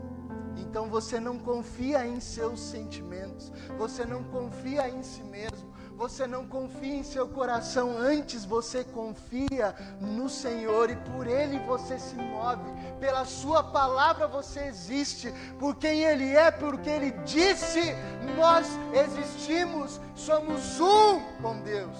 Então 0.58 0.90
você 0.90 1.20
não 1.20 1.40
confia 1.40 2.06
em 2.06 2.20
seus 2.20 2.60
sentimentos, 2.60 3.52
você 3.78 4.06
não 4.06 4.24
confia 4.26 4.90
em 4.90 5.02
si 5.02 5.24
mesmo, 5.24 5.74
você 6.00 6.26
não 6.26 6.48
confia 6.48 6.96
em 6.96 7.04
seu 7.04 7.28
coração, 7.28 7.98
antes 7.98 8.46
você 8.46 8.86
confia 8.86 9.76
no 10.00 10.30
Senhor 10.30 10.90
e 10.90 10.96
por 10.96 11.28
Ele 11.28 11.60
você 11.60 12.00
se 12.00 12.16
move, 12.16 12.72
pela 13.02 13.26
Sua 13.26 13.62
palavra 13.62 14.26
você 14.26 14.62
existe, 14.62 15.30
por 15.60 15.76
quem 15.76 16.06
Ele 16.06 16.34
é, 16.34 16.52
porque 16.52 16.90
Ele 16.90 17.12
disse, 17.26 17.82
nós 18.38 18.66
existimos, 18.94 20.00
somos 20.16 20.80
um 20.80 21.20
com 21.42 21.60
Deus. 21.64 21.98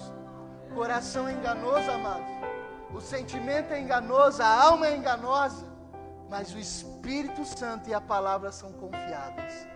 Coração 0.74 1.28
é 1.28 1.34
enganoso, 1.34 1.90
amados, 1.90 2.30
o 2.94 3.02
sentimento 3.02 3.70
é 3.74 3.80
enganoso, 3.80 4.42
a 4.42 4.64
alma 4.64 4.86
é 4.86 4.96
enganosa 4.96 5.68
mas 6.30 6.54
o 6.54 6.58
Espírito 6.60 7.44
Santo 7.44 7.90
e 7.90 7.92
a 7.92 8.00
palavra 8.00 8.52
são 8.52 8.72
confiáveis. 8.74 9.66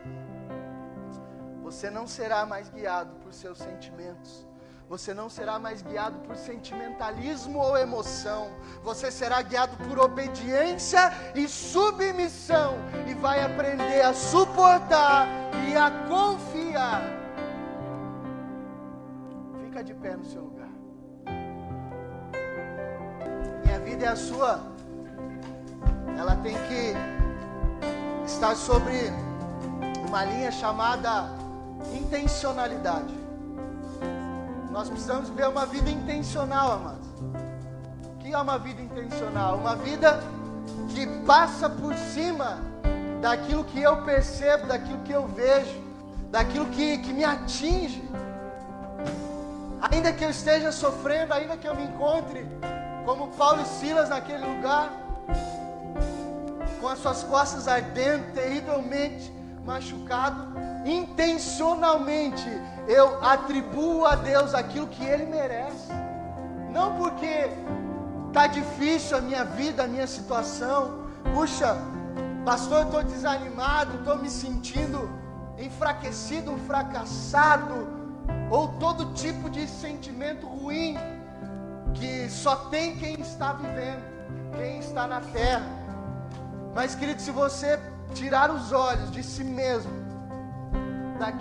Você 1.74 1.90
não 1.90 2.06
será 2.06 2.46
mais 2.46 2.68
guiado 2.68 3.10
por 3.16 3.34
seus 3.34 3.58
sentimentos. 3.58 4.46
Você 4.88 5.12
não 5.12 5.28
será 5.28 5.58
mais 5.58 5.82
guiado 5.82 6.20
por 6.20 6.36
sentimentalismo 6.36 7.58
ou 7.58 7.76
emoção. 7.76 8.48
Você 8.84 9.10
será 9.10 9.42
guiado 9.42 9.76
por 9.88 9.98
obediência 9.98 11.12
e 11.34 11.48
submissão. 11.48 12.76
E 13.08 13.14
vai 13.14 13.42
aprender 13.42 14.02
a 14.02 14.14
suportar 14.14 15.26
e 15.68 15.76
a 15.76 15.90
confiar. 16.06 17.02
Fica 19.64 19.82
de 19.82 19.94
pé 19.94 20.14
no 20.14 20.24
seu 20.24 20.42
lugar. 20.42 20.70
Minha 23.64 23.80
vida 23.80 24.04
é 24.04 24.08
a 24.08 24.16
sua 24.16 24.72
ela 26.16 26.36
tem 26.36 26.54
que 26.68 26.94
estar 28.24 28.54
sobre 28.54 29.10
uma 30.06 30.24
linha 30.24 30.52
chamada 30.52 31.43
intencionalidade. 31.94 33.14
Nós 34.70 34.88
precisamos 34.88 35.28
ver 35.30 35.48
uma 35.48 35.66
vida 35.66 35.90
intencional, 35.90 36.72
amados. 36.72 37.06
O 38.06 38.18
que 38.18 38.32
é 38.32 38.38
uma 38.38 38.58
vida 38.58 38.82
intencional? 38.82 39.56
Uma 39.56 39.76
vida 39.76 40.20
que 40.88 41.06
passa 41.24 41.68
por 41.70 41.94
cima 41.94 42.58
daquilo 43.20 43.64
que 43.64 43.80
eu 43.80 44.02
percebo, 44.02 44.66
daquilo 44.66 44.98
que 45.02 45.12
eu 45.12 45.26
vejo, 45.28 45.82
daquilo 46.30 46.66
que, 46.66 46.98
que 46.98 47.12
me 47.12 47.24
atinge. 47.24 48.02
Ainda 49.80 50.12
que 50.12 50.24
eu 50.24 50.30
esteja 50.30 50.72
sofrendo, 50.72 51.32
ainda 51.32 51.56
que 51.56 51.68
eu 51.68 51.74
me 51.74 51.84
encontre 51.84 52.46
como 53.04 53.28
Paulo 53.28 53.62
e 53.62 53.66
Silas 53.66 54.08
naquele 54.08 54.44
lugar, 54.44 54.90
com 56.80 56.88
as 56.88 56.98
suas 56.98 57.22
costas 57.22 57.68
ardendo, 57.68 58.32
terrivelmente 58.32 59.32
machucado, 59.64 60.46
intencionalmente 60.84 62.46
eu 62.86 63.24
atribuo 63.24 64.04
a 64.04 64.14
Deus 64.14 64.54
aquilo 64.54 64.86
que 64.86 65.04
Ele 65.04 65.26
merece. 65.26 65.90
Não 66.70 66.96
porque 66.96 67.50
está 68.28 68.46
difícil 68.46 69.16
a 69.16 69.20
minha 69.20 69.44
vida, 69.44 69.84
a 69.84 69.86
minha 69.86 70.06
situação. 70.06 71.04
Puxa, 71.34 71.76
pastor, 72.44 72.80
eu 72.80 72.84
estou 72.84 73.02
desanimado, 73.02 73.98
estou 73.98 74.18
me 74.18 74.28
sentindo 74.28 75.08
enfraquecido, 75.58 76.56
fracassado, 76.66 77.86
ou 78.50 78.68
todo 78.68 79.12
tipo 79.14 79.48
de 79.48 79.66
sentimento 79.68 80.46
ruim 80.46 80.96
que 81.94 82.28
só 82.28 82.56
tem 82.56 82.96
quem 82.96 83.20
está 83.20 83.52
vivendo, 83.52 84.02
quem 84.56 84.78
está 84.80 85.06
na 85.06 85.20
terra. 85.20 85.66
Mas, 86.74 86.94
querido, 86.94 87.22
se 87.22 87.30
você 87.30 87.78
tirar 88.12 88.50
os 88.50 88.72
olhos 88.72 89.10
de 89.10 89.22
si 89.22 89.44
mesmo, 89.44 90.04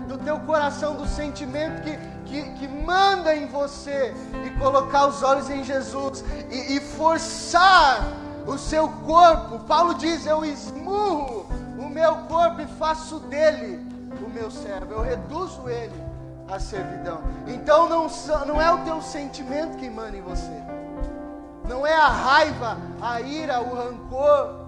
do 0.08 0.17
teu 0.17 0.39
coração, 0.41 0.95
do 0.95 1.08
sentimento 1.08 1.82
que, 1.82 1.97
que, 2.26 2.52
que 2.54 2.67
manda 2.67 3.36
em 3.36 3.47
você, 3.47 4.13
e 4.45 4.49
colocar 4.60 5.08
os 5.08 5.21
olhos 5.23 5.49
em 5.49 5.63
Jesus, 5.63 6.23
e, 6.49 6.76
e 6.76 6.80
forçar 6.80 8.08
o 8.45 8.58
seu 8.58 8.88
corpo, 8.88 9.60
Paulo 9.60 9.93
diz: 9.95 10.26
Eu 10.26 10.45
esmurro 10.45 11.45
o 11.78 11.89
meu 11.89 12.15
corpo 12.28 12.62
e 12.62 12.67
faço 12.78 13.19
dele 13.21 13.86
o 14.23 14.30
meu 14.30 14.52
servo, 14.52 14.93
eu 14.93 15.02
reduzo 15.02 15.69
ele 15.69 16.04
à 16.47 16.60
servidão. 16.60 17.21
Então 17.47 17.89
não, 17.89 18.08
não 18.45 18.62
é 18.62 18.71
o 18.71 18.80
teu 18.80 19.02
sentimento 19.02 19.78
que 19.78 19.89
manda 19.89 20.15
em 20.15 20.21
você, 20.21 20.63
não 21.67 21.86
é 21.86 21.95
a 21.95 22.08
raiva, 22.08 22.78
a 23.02 23.21
ira, 23.21 23.62
o 23.62 23.76
rancor, 23.76 24.62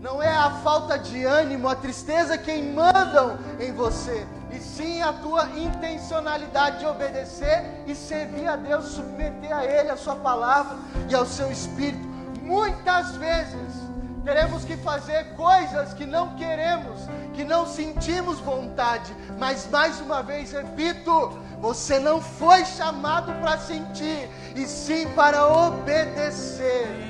não 0.00 0.22
é 0.22 0.34
a 0.34 0.50
falta 0.62 0.98
de 0.98 1.24
ânimo, 1.24 1.68
a 1.68 1.74
tristeza 1.74 2.38
quem 2.38 2.72
mandam 2.72 3.38
em 3.58 3.70
você, 3.72 4.26
e 4.50 4.58
sim 4.58 5.02
a 5.02 5.12
tua 5.12 5.44
intencionalidade 5.50 6.78
de 6.78 6.86
obedecer 6.86 7.82
e 7.86 7.94
servir 7.94 8.48
a 8.48 8.56
Deus, 8.56 8.86
submeter 8.86 9.54
a 9.54 9.64
Ele 9.64 9.90
a 9.90 9.96
Sua 9.96 10.16
palavra 10.16 10.78
e 11.08 11.14
ao 11.14 11.26
Seu 11.26 11.52
Espírito. 11.52 12.08
Muitas 12.42 13.14
vezes 13.16 13.90
teremos 14.24 14.64
que 14.64 14.76
fazer 14.78 15.34
coisas 15.36 15.92
que 15.92 16.06
não 16.06 16.34
queremos, 16.34 17.00
que 17.34 17.44
não 17.44 17.66
sentimos 17.66 18.38
vontade, 18.40 19.14
mas 19.38 19.68
mais 19.68 20.00
uma 20.00 20.22
vez 20.22 20.52
repito, 20.52 21.38
você 21.60 21.98
não 21.98 22.22
foi 22.22 22.64
chamado 22.64 23.32
para 23.40 23.58
sentir, 23.58 24.30
e 24.56 24.66
sim 24.66 25.06
para 25.10 25.46
obedecer. 25.46 27.09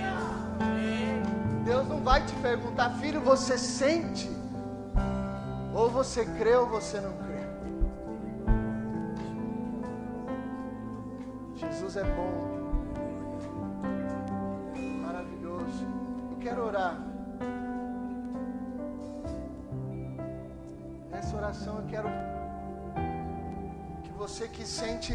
Deus 1.70 1.86
não 1.86 2.00
vai 2.02 2.20
te 2.26 2.32
perguntar, 2.42 2.90
filho, 2.98 3.20
você 3.20 3.56
sente? 3.56 4.28
Ou 5.72 5.88
você 5.88 6.24
crê 6.24 6.56
ou 6.56 6.66
você 6.66 6.98
não 7.00 7.12
crê. 7.18 7.42
Jesus 11.54 11.96
é 11.96 12.02
bom, 12.02 12.32
maravilhoso. 15.00 15.86
Eu 16.32 16.38
quero 16.40 16.66
orar. 16.66 16.98
Nessa 21.12 21.36
oração 21.36 21.78
eu 21.78 21.86
quero 21.86 22.08
você 24.18 24.48
que 24.48 24.66
sente, 24.66 25.12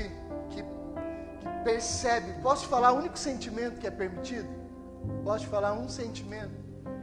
que, 0.51 0.63
que 0.63 1.63
percebe, 1.65 2.41
posso 2.41 2.69
falar 2.69 2.93
o 2.93 2.99
único 2.99 3.19
sentimento 3.19 3.77
que 3.77 3.87
é 3.87 3.91
permitido? 3.91 4.64
Posso 5.23 5.45
te 5.45 5.47
falar 5.47 5.73
um 5.73 5.89
sentimento 5.89 6.53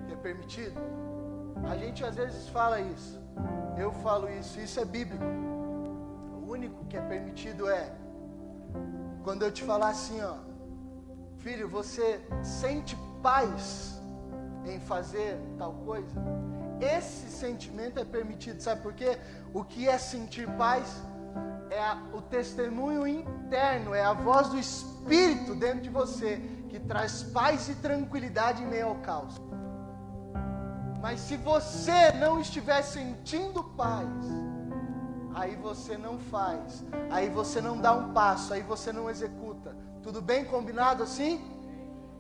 que 0.07 0.15
é 0.15 0.17
permitido? 0.17 0.81
A 1.69 1.77
gente 1.77 2.05
às 2.05 2.15
vezes 2.17 2.49
fala 2.49 2.81
isso, 2.81 3.21
eu 3.79 3.93
falo 3.93 4.29
isso, 4.29 4.61
isso 4.61 4.79
é 4.81 4.85
bíblico. 4.85 5.25
O 5.25 6.51
único 6.51 6.85
que 6.87 6.97
é 6.97 7.01
permitido 7.01 7.69
é 7.69 7.93
quando 9.23 9.43
eu 9.43 9.53
te 9.53 9.63
falar 9.63 9.91
assim, 9.91 10.21
ó, 10.23 10.35
filho, 11.39 11.69
você 11.69 12.21
sente 12.43 12.97
paz 13.23 14.01
em 14.65 14.81
fazer 14.81 15.39
tal 15.59 15.73
coisa? 15.85 16.15
Esse 16.81 17.29
sentimento 17.31 18.01
é 18.01 18.05
permitido, 18.05 18.61
sabe 18.61 18.83
por 18.83 18.93
quê? 18.93 19.19
O 19.55 19.65
que 19.65 19.89
é 19.89 19.97
sentir 19.99 20.49
paz? 20.57 21.01
É 21.71 21.81
a, 21.81 22.03
o 22.13 22.21
testemunho 22.21 23.07
interno, 23.07 23.95
é 23.95 24.03
a 24.03 24.13
voz 24.13 24.49
do 24.49 24.59
Espírito 24.59 25.55
dentro 25.55 25.81
de 25.81 25.89
você 25.89 26.43
que 26.73 26.81
traz 26.81 27.23
paz 27.23 27.69
e 27.69 27.75
tranquilidade 27.75 28.63
em 28.63 28.67
meio 28.67 28.87
ao 28.89 28.95
caos. 28.97 29.35
Mas 31.03 31.21
se 31.21 31.37
você 31.37 32.13
não 32.13 32.41
estiver 32.41 32.81
sentindo 32.81 33.63
paz, 33.63 34.09
aí 35.35 35.55
você 35.55 35.99
não 35.99 36.19
faz, 36.19 36.83
aí 37.11 37.29
você 37.29 37.61
não 37.61 37.79
dá 37.79 37.93
um 37.93 38.15
passo, 38.15 38.55
aí 38.55 38.63
você 38.63 38.91
não 38.91 39.11
executa. 39.11 39.77
Tudo 40.03 40.23
bem 40.23 40.47
combinado 40.47 41.03
assim? 41.03 41.45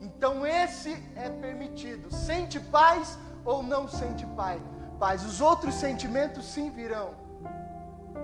Então 0.02 0.46
esse 0.46 1.02
é 1.16 1.30
permitido. 1.30 2.14
Sente 2.14 2.60
paz 2.60 3.18
ou 3.46 3.62
não 3.62 3.88
sente 3.88 4.26
paz? 4.36 4.60
Paz. 4.98 5.24
Os 5.24 5.40
outros 5.40 5.76
sentimentos 5.76 6.44
sim 6.44 6.68
virão. 6.68 7.14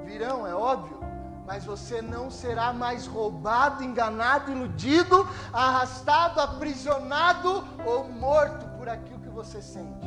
Virão, 0.05 0.47
é 0.47 0.55
óbvio. 0.55 1.01
Mas 1.49 1.65
você 1.65 2.03
não 2.03 2.31
será 2.31 2.75
mais 2.75 3.07
roubado, 3.07 3.83
enganado, 3.83 4.53
iludido, 4.53 5.27
arrastado, 5.51 6.43
aprisionado 6.43 7.65
ou 7.87 8.07
morto 8.07 8.69
por 8.77 8.87
aquilo 8.87 9.19
que 9.21 9.31
você 9.31 9.63
sente. 9.63 10.07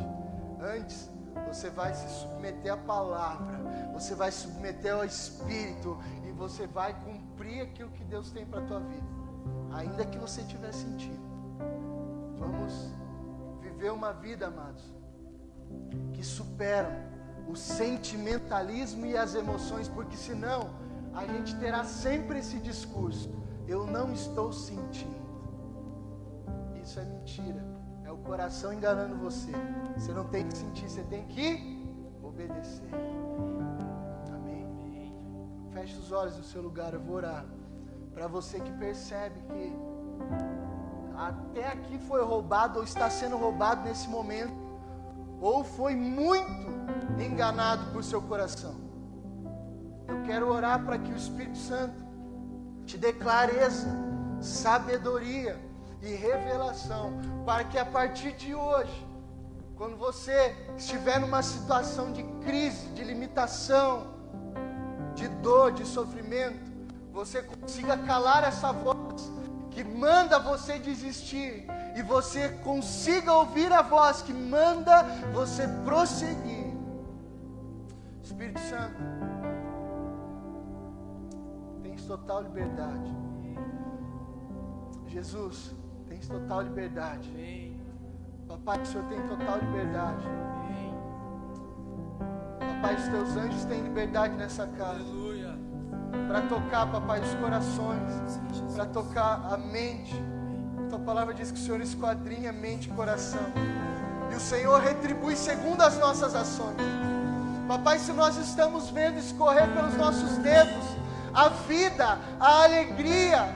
Antes, 0.60 1.10
você 1.48 1.68
vai 1.68 1.92
se 1.94 2.08
submeter 2.20 2.72
à 2.72 2.76
palavra, 2.76 3.58
você 3.92 4.14
vai 4.14 4.30
submeter 4.30 4.94
ao 4.94 5.04
Espírito 5.04 5.98
e 6.24 6.30
você 6.30 6.68
vai 6.68 6.94
cumprir 7.02 7.62
aquilo 7.62 7.90
que 7.90 8.04
Deus 8.04 8.30
tem 8.30 8.46
para 8.46 8.60
a 8.60 8.66
tua 8.66 8.78
vida, 8.78 9.08
ainda 9.72 10.04
que 10.04 10.18
você 10.18 10.42
estiver 10.42 10.72
sentindo. 10.72 11.20
Vamos 12.38 12.88
viver 13.60 13.90
uma 13.90 14.12
vida, 14.12 14.46
amados, 14.46 14.84
que 16.14 16.22
superam 16.22 16.92
o 17.48 17.56
sentimentalismo 17.56 19.06
e 19.06 19.16
as 19.16 19.34
emoções, 19.34 19.88
porque 19.88 20.16
senão 20.16 20.70
a 21.14 21.26
gente 21.26 21.54
terá 21.56 21.84
sempre 21.84 22.38
esse 22.38 22.58
discurso: 22.58 23.30
eu 23.66 23.86
não 23.86 24.12
estou 24.12 24.52
sentindo. 24.52 25.22
Isso 26.82 26.98
é 26.98 27.04
mentira, 27.04 27.64
é 28.04 28.10
o 28.10 28.16
coração 28.18 28.72
enganando 28.72 29.16
você. 29.16 29.52
Você 29.96 30.12
não 30.12 30.24
tem 30.24 30.46
que 30.48 30.56
sentir, 30.56 30.88
você 30.88 31.02
tem 31.04 31.24
que 31.26 31.86
obedecer. 32.22 32.90
Amém. 34.34 35.14
Feche 35.72 35.96
os 35.96 36.10
olhos 36.10 36.36
no 36.36 36.44
seu 36.44 36.62
lugar, 36.62 36.92
eu 36.94 37.00
vou 37.00 37.16
orar. 37.16 37.44
Para 38.12 38.26
você 38.26 38.60
que 38.60 38.72
percebe 38.72 39.40
que 39.52 39.72
até 41.16 41.68
aqui 41.68 41.98
foi 41.98 42.22
roubado 42.22 42.78
ou 42.78 42.84
está 42.84 43.08
sendo 43.08 43.36
roubado 43.36 43.82
nesse 43.82 44.08
momento, 44.08 44.52
ou 45.40 45.62
foi 45.62 45.94
muito 45.94 46.72
enganado 47.18 47.92
por 47.92 48.02
seu 48.02 48.20
coração. 48.20 48.74
Eu 50.08 50.22
quero 50.22 50.48
orar 50.48 50.84
para 50.84 50.98
que 50.98 51.12
o 51.12 51.16
Espírito 51.16 51.58
Santo 51.58 51.94
te 52.86 52.98
dê 52.98 53.12
clareza, 53.12 53.88
sabedoria 54.40 55.58
e 56.02 56.14
revelação, 56.14 57.20
para 57.46 57.64
que 57.64 57.78
a 57.78 57.84
partir 57.84 58.32
de 58.32 58.54
hoje, 58.54 59.06
quando 59.76 59.96
você 59.96 60.54
estiver 60.76 61.20
numa 61.20 61.42
situação 61.42 62.12
de 62.12 62.22
crise, 62.44 62.88
de 62.88 63.04
limitação, 63.04 64.14
de 65.14 65.28
dor, 65.28 65.72
de 65.72 65.86
sofrimento, 65.86 66.72
você 67.12 67.42
consiga 67.42 67.96
calar 67.98 68.44
essa 68.44 68.72
voz 68.72 69.30
que 69.70 69.84
manda 69.84 70.38
você 70.38 70.78
desistir 70.78 71.66
e 71.94 72.02
você 72.02 72.48
consiga 72.62 73.32
ouvir 73.32 73.72
a 73.72 73.82
voz 73.82 74.22
que 74.22 74.32
manda 74.32 75.02
você 75.32 75.66
prosseguir. 75.84 76.72
Espírito 78.22 78.60
Santo, 78.60 78.96
tens 82.02 82.06
total 82.06 82.42
liberdade. 82.42 83.16
Jesus, 85.06 85.74
tens 86.08 86.26
total 86.26 86.62
liberdade. 86.62 87.30
Papai, 88.48 88.80
o 88.80 88.86
Senhor 88.86 89.04
tem 89.08 89.20
total 89.28 89.58
liberdade. 89.58 90.26
Papai, 92.58 92.96
os 92.96 93.08
teus 93.08 93.36
anjos 93.36 93.64
têm 93.66 93.82
liberdade 93.82 94.34
nessa 94.34 94.66
casa. 94.66 95.04
Para 96.28 96.42
tocar, 96.42 96.90
papai, 96.90 97.20
os 97.20 97.34
corações. 97.34 98.40
Para 98.74 98.86
tocar 98.86 99.52
a 99.52 99.56
mente 99.56 100.14
tua 100.88 100.98
palavra 100.98 101.32
diz 101.32 101.50
que 101.50 101.58
o 101.58 101.62
Senhor 101.62 101.80
esquadrinha 101.80 102.52
mente 102.52 102.90
e 102.90 102.92
coração. 102.92 103.40
E 104.30 104.34
o 104.34 104.40
Senhor 104.40 104.78
retribui 104.78 105.34
segundo 105.36 105.80
as 105.80 105.98
nossas 105.98 106.34
ações. 106.34 106.76
Papai, 107.66 107.98
se 107.98 108.12
nós 108.12 108.36
estamos 108.36 108.90
vendo 108.90 109.18
escorrer 109.18 109.72
pelos 109.72 109.96
nossos 109.96 110.36
dedos 110.38 111.02
a 111.34 111.48
vida, 111.48 112.18
a 112.38 112.62
alegria 112.64 113.48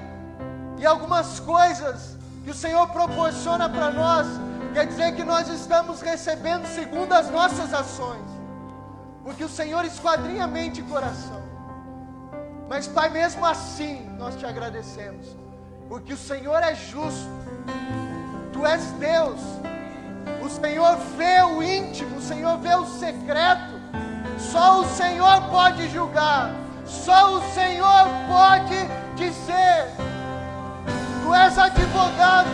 e 0.78 0.86
algumas 0.86 1.40
coisas 1.40 2.16
que 2.44 2.50
o 2.50 2.54
Senhor 2.54 2.86
proporciona 2.88 3.68
para 3.68 3.90
nós, 3.90 4.26
quer 4.72 4.86
dizer 4.86 5.14
que 5.14 5.24
nós 5.24 5.48
estamos 5.48 6.00
recebendo 6.00 6.66
segundo 6.66 7.12
as 7.12 7.30
nossas 7.30 7.72
ações. 7.74 8.24
Porque 9.24 9.42
o 9.42 9.48
Senhor 9.48 9.84
esquadrinha 9.84 10.46
mente 10.46 10.80
e 10.80 10.84
coração. 10.84 11.42
Mas, 12.68 12.86
Pai, 12.86 13.08
mesmo 13.08 13.44
assim, 13.44 14.08
nós 14.18 14.36
te 14.36 14.46
agradecemos 14.46 15.46
porque 15.88 16.12
o 16.12 16.16
Senhor 16.16 16.62
é 16.62 16.74
justo, 16.74 17.30
Tu 18.52 18.64
és 18.64 18.82
Deus, 18.92 19.40
o 20.42 20.48
Senhor 20.48 20.96
vê 21.16 21.42
o 21.42 21.62
íntimo, 21.62 22.16
o 22.16 22.22
Senhor 22.22 22.58
vê 22.58 22.74
o 22.74 22.86
secreto, 22.86 23.74
só 24.38 24.80
o 24.80 24.84
Senhor 24.84 25.48
pode 25.50 25.88
julgar, 25.90 26.50
só 26.86 27.34
o 27.34 27.52
Senhor 27.52 28.08
pode 28.28 28.88
dizer: 29.16 29.92
Tu 31.22 31.34
és 31.34 31.58
advogado, 31.58 32.50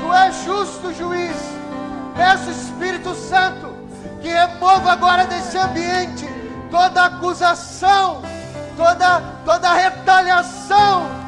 Tu 0.00 0.12
és 0.12 0.44
justo 0.44 0.94
juiz. 0.94 1.36
Peço 2.16 2.50
Espírito 2.50 3.14
Santo 3.14 3.74
que 4.20 4.28
remova 4.28 4.92
agora 4.92 5.26
desse 5.26 5.58
ambiente 5.58 6.26
toda 6.70 7.06
acusação, 7.06 8.22
toda, 8.76 9.20
toda 9.44 9.74
retaliação 9.74 11.24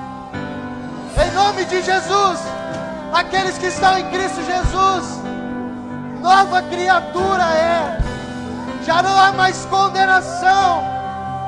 em 1.22 1.30
nome 1.32 1.64
de 1.64 1.82
Jesus, 1.82 2.40
aqueles 3.12 3.56
que 3.56 3.66
estão 3.66 3.98
em 3.98 4.11
Cristo 4.11 4.42
Jesus, 4.44 5.20
nova 6.20 6.62
criatura 6.62 7.42
é. 7.42 7.98
Já 8.85 9.02
não 9.02 9.18
há 9.18 9.32
mais 9.32 9.64
condenação, 9.64 10.85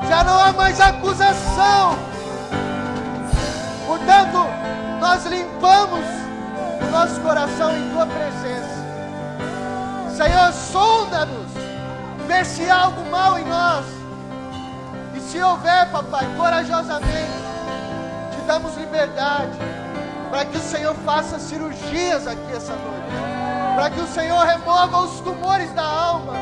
já 0.07 0.23
não 0.23 0.39
há 0.39 0.53
mais 0.53 0.79
acusação. 0.79 1.97
Portanto, 3.85 4.47
nós 4.99 5.25
limpamos 5.25 6.05
o 6.81 6.91
nosso 6.91 7.19
coração 7.21 7.75
em 7.75 7.89
tua 7.91 8.05
presença. 8.05 8.79
Senhor, 10.15 10.53
sonda-nos, 10.53 11.51
vê 12.27 12.43
se 12.45 12.69
há 12.69 12.83
algo 12.83 13.09
mal 13.09 13.39
em 13.39 13.45
nós. 13.45 13.85
E 15.15 15.19
se 15.19 15.41
houver, 15.41 15.89
papai, 15.91 16.27
corajosamente, 16.37 17.49
damos 18.49 18.75
liberdade 18.77 19.59
para 20.31 20.43
que 20.43 20.57
o 20.57 20.59
Senhor 20.59 20.95
faça 21.05 21.37
cirurgias 21.37 22.25
aqui 22.25 22.51
essa 22.51 22.73
noite, 22.73 23.75
para 23.75 23.91
que 23.91 23.99
o 23.99 24.07
Senhor 24.07 24.43
remova 24.43 25.01
os 25.01 25.19
tumores 25.19 25.71
da 25.73 25.83
alma, 25.83 26.33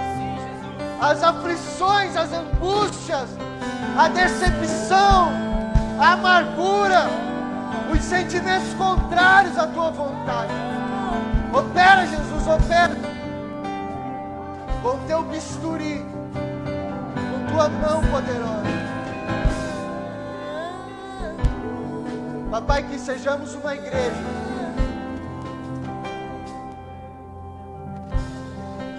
as 1.01 1.21
aflições, 1.21 2.15
as 2.15 2.32
angústias, 2.32 3.27
a 3.97 4.07
decepção, 4.09 5.31
a 5.99 6.11
amargura, 6.11 7.07
os 7.91 7.99
sentimentos 8.03 8.71
contrários 8.75 9.57
à 9.57 9.65
tua 9.65 9.89
vontade. 9.89 10.53
Opera, 11.51 12.05
Jesus, 12.05 12.47
opera 12.47 12.95
com 14.83 14.99
teu 15.07 15.23
bisturi, 15.23 16.05
com 17.15 17.51
tua 17.51 17.69
mão 17.69 18.01
poderosa. 18.11 18.67
Papai, 22.51 22.83
que 22.83 22.99
sejamos 22.99 23.55
uma 23.55 23.73
igreja 23.73 24.23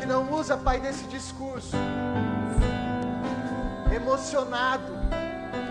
que 0.01 0.07
não 0.07 0.31
usa, 0.33 0.57
Pai, 0.57 0.81
desse 0.81 1.05
discurso 1.05 1.77
emocionado, 3.99 4.93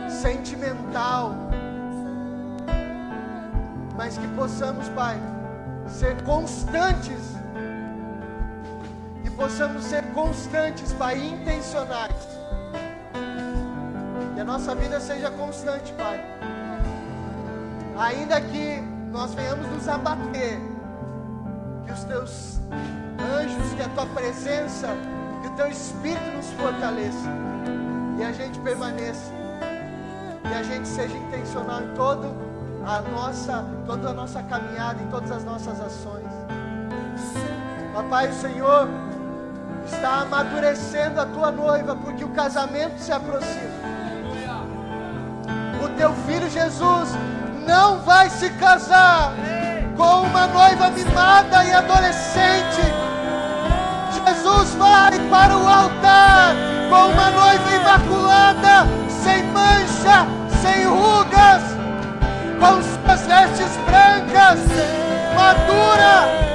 sentimental, 0.10 1.34
mas 3.96 4.18
que 4.18 4.28
possamos, 4.30 4.88
Pai, 4.90 5.18
ser 5.88 6.22
constantes 6.24 7.36
e 9.24 9.30
possamos 9.32 9.84
ser 9.84 10.04
constantes, 10.14 10.94
Pai, 10.94 11.18
intencionais. 11.18 12.38
Que 14.36 14.42
a 14.42 14.44
nossa 14.46 14.76
vida 14.76 15.00
seja 15.00 15.32
constante, 15.32 15.92
Pai. 15.94 16.24
Ainda 17.98 18.40
que 18.40 18.82
nós 19.12 19.34
venhamos 19.34 19.66
nos 19.68 19.88
abater, 19.88 20.60
que 21.86 21.92
os 21.92 22.04
teus 22.04 22.60
anjos, 23.36 23.74
que 23.74 23.82
a 23.82 23.90
tua 23.90 24.06
presença, 24.08 24.90
que 25.42 25.48
o 25.48 25.52
teu 25.54 25.68
Espírito 25.68 26.30
nos 26.36 26.52
fortaleça 26.52 27.48
e 28.18 28.24
a 28.24 28.32
gente 28.32 28.60
permaneça 28.60 29.32
e 30.50 30.54
a 30.54 30.64
gente 30.64 30.88
seja 30.88 31.16
intencional 31.16 31.82
em 31.82 31.94
todo 31.94 32.34
a 32.86 33.02
nossa, 33.02 33.66
toda 33.86 34.10
a 34.10 34.14
nossa 34.14 34.42
caminhada, 34.44 35.02
em 35.02 35.08
todas 35.08 35.32
as 35.32 35.44
nossas 35.44 35.80
ações. 35.82 36.26
Papai, 37.94 38.30
o 38.30 38.34
Senhor 38.34 38.88
está 39.86 40.22
amadurecendo 40.22 41.20
a 41.20 41.26
tua 41.26 41.52
noiva, 41.52 41.96
porque 41.96 42.24
o 42.24 42.30
casamento 42.30 42.98
se 43.00 43.12
aproxima. 43.12 43.78
O 45.84 45.90
teu 45.98 46.14
filho 46.26 46.50
Jesus 46.50 47.10
não 47.66 48.00
vai 48.00 48.30
se 48.30 48.50
casar 48.52 49.34
com 49.98 50.22
uma 50.22 50.48
noiva 50.48 50.90
mimada 50.90 51.66
e 51.66 51.74
adolescente. 51.74 52.82
Jesus 54.26 54.76
vai 54.76 55.20
para 55.30 55.58
o 55.58 55.68
altar 55.68 56.67
com 56.90 57.10
uma 57.10 57.30
noiva 57.32 57.76
imaculada, 57.76 58.88
sem 59.10 59.44
mancha, 59.52 60.26
sem 60.62 60.86
rugas, 60.86 61.64
com 62.60 62.82
suas 62.82 63.22
vestes 63.28 63.78
brancas, 63.86 64.60
madura. 65.36 66.48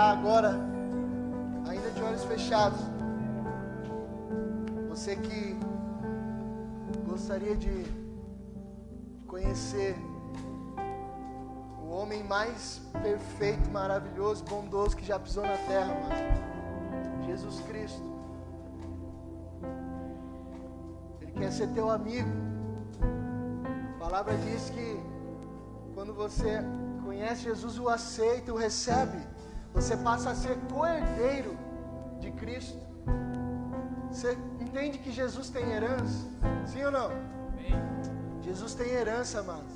agora, 0.00 0.58
ainda 1.68 1.90
de 1.90 2.02
olhos 2.02 2.24
fechados, 2.24 2.80
gostaria 7.30 7.54
de 7.54 7.84
conhecer 9.28 9.94
o 11.80 11.88
homem 11.90 12.24
mais 12.24 12.82
perfeito, 13.00 13.70
maravilhoso, 13.70 14.42
bondoso 14.46 14.96
que 14.96 15.04
já 15.04 15.16
pisou 15.16 15.44
na 15.44 15.56
terra, 15.58 15.94
mano. 15.94 17.26
Jesus 17.26 17.60
Cristo. 17.60 18.02
Ele 21.20 21.30
quer 21.30 21.52
ser 21.52 21.68
teu 21.68 21.88
amigo. 21.88 22.28
A 23.94 23.98
palavra 24.00 24.36
diz 24.38 24.68
que 24.70 25.00
quando 25.94 26.12
você 26.12 26.58
conhece 27.04 27.44
Jesus, 27.44 27.78
o 27.78 27.88
aceita, 27.88 28.52
o 28.52 28.56
recebe, 28.56 29.24
você 29.72 29.96
passa 29.96 30.30
a 30.30 30.34
ser 30.34 30.58
co-herdeiro 30.68 31.56
de 32.18 32.32
Cristo. 32.32 32.76
Você 34.10 34.36
entende 34.60 34.98
que 34.98 35.12
Jesus 35.12 35.48
tem 35.50 35.70
herança? 35.70 36.26
Sim 36.66 36.84
ou 36.84 36.90
não? 36.90 37.10
Jesus 38.42 38.74
tem 38.74 38.88
herança, 38.88 39.38
amados. 39.38 39.72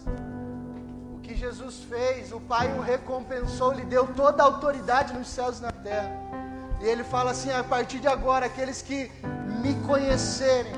O 1.15 1.21
que 1.21 1.35
Jesus 1.37 1.85
fez, 1.89 2.33
o 2.33 2.41
Pai 2.41 2.77
o 2.77 2.81
recompensou, 2.81 3.73
lhe 3.73 3.85
deu 3.85 4.07
toda 4.15 4.43
a 4.43 4.47
autoridade 4.47 5.15
nos 5.15 5.29
céus 5.29 5.61
e 5.61 5.63
na 5.63 5.71
terra. 5.71 6.11
E 6.81 6.85
ele 6.85 7.05
fala 7.05 7.31
assim: 7.31 7.51
a 7.53 7.63
partir 7.63 8.01
de 8.01 8.09
agora, 8.09 8.47
aqueles 8.47 8.83
que 8.83 9.11
me 9.63 9.75
conhecerem, 9.87 10.73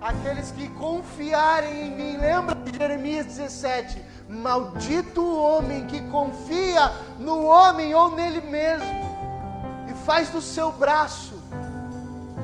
aqueles 0.00 0.52
que 0.52 0.68
confiarem 0.68 1.88
em 1.88 1.96
mim, 1.96 2.16
lembra 2.16 2.54
de 2.54 2.78
Jeremias 2.78 3.26
17: 3.26 4.00
Maldito 4.28 5.20
o 5.20 5.42
homem 5.42 5.86
que 5.88 6.00
confia 6.08 6.92
no 7.18 7.44
homem 7.44 7.92
ou 7.92 8.14
nele 8.14 8.40
mesmo 8.40 8.86
e 9.90 9.94
faz 10.06 10.30
do 10.30 10.40
seu 10.40 10.70
braço 10.70 11.39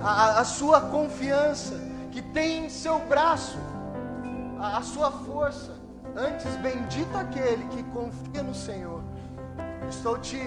a, 0.07 0.41
a 0.41 0.45
sua 0.45 0.81
confiança, 0.81 1.75
que 2.13 2.23
tem 2.23 2.67
em 2.67 2.69
seu 2.71 3.01
braço 3.01 3.59
a, 4.61 4.79
a 4.79 4.83
sua 4.83 5.11
força. 5.11 5.73
Antes, 6.15 6.55
bendito 6.57 7.15
aquele 7.17 7.67
que 7.69 7.83
confia 7.91 8.43
no 8.43 8.55
Senhor. 8.55 9.03
Estou 9.89 10.17
te 10.19 10.41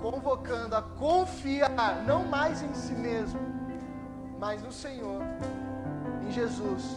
convocando 0.00 0.74
a 0.76 0.82
confiar 0.82 2.02
não 2.06 2.24
mais 2.24 2.62
em 2.62 2.72
si 2.74 2.92
mesmo, 2.92 3.40
mas 4.38 4.62
no 4.62 4.72
Senhor, 4.72 5.20
em 6.26 6.30
Jesus. 6.30 6.96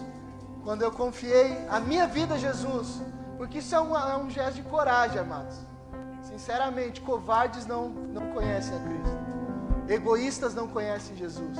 Quando 0.64 0.84
eu 0.84 0.92
confiei 0.92 1.68
a 1.70 1.80
minha 1.80 2.08
vida 2.08 2.36
a 2.36 2.38
Jesus, 2.38 3.02
porque 3.38 3.58
isso 3.58 3.76
é, 3.76 3.80
uma, 3.80 4.12
é 4.12 4.18
um 4.18 4.30
gesto 4.30 4.56
de 4.56 4.64
coragem, 4.64 5.20
amados. 5.20 5.58
Sinceramente, 6.22 7.02
covardes 7.02 7.66
não, 7.66 7.90
não 7.90 8.32
conhecem 8.32 8.76
a 8.76 8.80
Cristo. 8.80 9.26
Egoístas 9.88 10.56
não 10.56 10.68
conhecem 10.68 11.16
Jesus. 11.16 11.58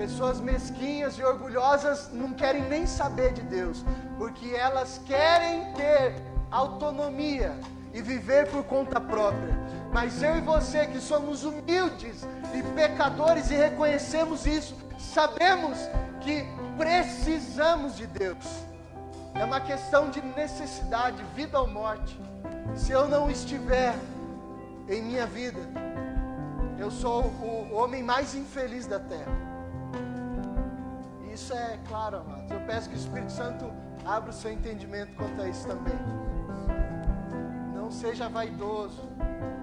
Pessoas 0.00 0.40
mesquinhas 0.40 1.18
e 1.18 1.22
orgulhosas 1.22 2.08
não 2.10 2.32
querem 2.32 2.62
nem 2.70 2.86
saber 2.86 3.34
de 3.34 3.42
Deus, 3.42 3.84
porque 4.16 4.46
elas 4.54 4.98
querem 5.04 5.74
ter 5.74 6.14
autonomia 6.50 7.54
e 7.92 8.00
viver 8.00 8.48
por 8.48 8.64
conta 8.64 8.98
própria. 8.98 9.54
Mas 9.92 10.22
eu 10.22 10.38
e 10.38 10.40
você 10.40 10.86
que 10.86 10.98
somos 10.98 11.44
humildes 11.44 12.26
e 12.54 12.62
pecadores 12.74 13.50
e 13.50 13.54
reconhecemos 13.54 14.46
isso, 14.46 14.74
sabemos 14.98 15.76
que 16.22 16.46
precisamos 16.78 17.94
de 17.94 18.06
Deus. 18.06 18.46
É 19.34 19.44
uma 19.44 19.60
questão 19.60 20.08
de 20.08 20.22
necessidade, 20.22 21.22
vida 21.36 21.60
ou 21.60 21.66
morte. 21.66 22.18
Se 22.74 22.90
eu 22.90 23.06
não 23.06 23.30
estiver 23.30 23.94
em 24.88 25.02
minha 25.02 25.26
vida, 25.26 25.60
eu 26.78 26.90
sou 26.90 27.24
o 27.24 27.74
homem 27.74 28.02
mais 28.02 28.34
infeliz 28.34 28.86
da 28.86 28.98
terra. 28.98 29.49
Isso 31.40 31.54
é 31.54 31.78
claro, 31.88 32.18
amados. 32.18 32.50
Eu 32.50 32.60
peço 32.66 32.90
que 32.90 32.94
o 32.94 32.98
Espírito 32.98 33.32
Santo 33.32 33.72
abra 34.04 34.28
o 34.28 34.32
seu 34.32 34.52
entendimento 34.52 35.16
quanto 35.16 35.40
a 35.40 35.48
isso 35.48 35.66
também. 35.66 35.98
Não 37.74 37.90
seja 37.90 38.28
vaidoso. 38.28 39.08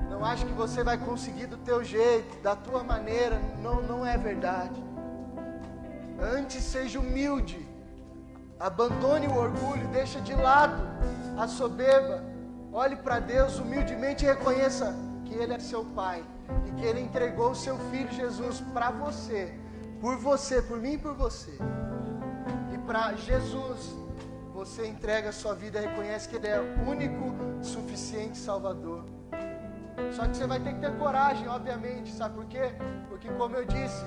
Não 0.09 0.25
ache 0.25 0.43
que 0.43 0.53
você 0.53 0.83
vai 0.83 0.97
conseguir 0.97 1.45
do 1.45 1.57
teu 1.57 1.83
jeito, 1.83 2.41
da 2.41 2.55
tua 2.55 2.83
maneira. 2.83 3.39
Não, 3.61 3.79
não 3.83 4.03
é 4.03 4.17
verdade. 4.17 4.83
Antes 6.19 6.63
seja 6.63 6.99
humilde 6.99 7.63
Abandone 8.59 9.27
o 9.27 9.37
orgulho, 9.37 9.87
deixa 9.89 10.19
de 10.19 10.33
lado 10.33 10.81
a 11.37 11.47
soberba. 11.47 12.23
Olhe 12.73 12.95
para 12.95 13.19
Deus 13.19 13.59
humildemente 13.59 14.25
e 14.25 14.27
reconheça 14.27 14.95
que 15.25 15.35
Ele 15.35 15.53
é 15.53 15.59
seu 15.59 15.85
Pai 15.85 16.23
e 16.65 16.71
que 16.71 16.83
Ele 16.83 17.01
entregou 17.01 17.51
o 17.51 17.55
seu 17.55 17.77
Filho 17.91 18.11
Jesus 18.11 18.61
para 18.73 18.89
você, 18.89 19.53
por 19.99 20.17
você, 20.17 20.61
por 20.61 20.77
mim 20.77 20.93
e 20.93 20.97
por 20.97 21.13
você. 21.13 21.57
E 22.73 22.77
para 22.79 23.13
Jesus, 23.13 23.95
você 24.53 24.87
entrega 24.87 25.29
a 25.29 25.33
sua 25.33 25.53
vida 25.53 25.79
e 25.79 25.87
reconhece 25.87 26.29
que 26.29 26.35
Ele 26.35 26.47
é 26.47 26.59
o 26.59 26.89
único, 26.89 27.33
suficiente 27.61 28.37
Salvador. 28.37 29.05
Só 30.11 30.27
que 30.27 30.37
você 30.37 30.47
vai 30.47 30.59
ter 30.59 30.73
que 30.73 30.79
ter 30.79 30.95
coragem, 30.97 31.47
obviamente, 31.47 32.11
sabe 32.11 32.35
por 32.35 32.45
quê? 32.45 32.71
Porque, 33.09 33.29
como 33.29 33.55
eu 33.55 33.65
disse, 33.65 34.05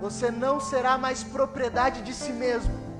você 0.00 0.30
não 0.30 0.60
será 0.60 0.96
mais 0.96 1.22
propriedade 1.24 2.02
de 2.02 2.14
si 2.14 2.32
mesmo 2.32 2.92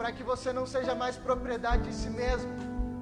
para 0.00 0.12
que 0.12 0.22
você 0.22 0.50
não 0.50 0.64
seja 0.64 0.94
mais 0.94 1.16
propriedade 1.16 1.82
de 1.82 1.94
si 1.94 2.08
mesmo, 2.08 2.50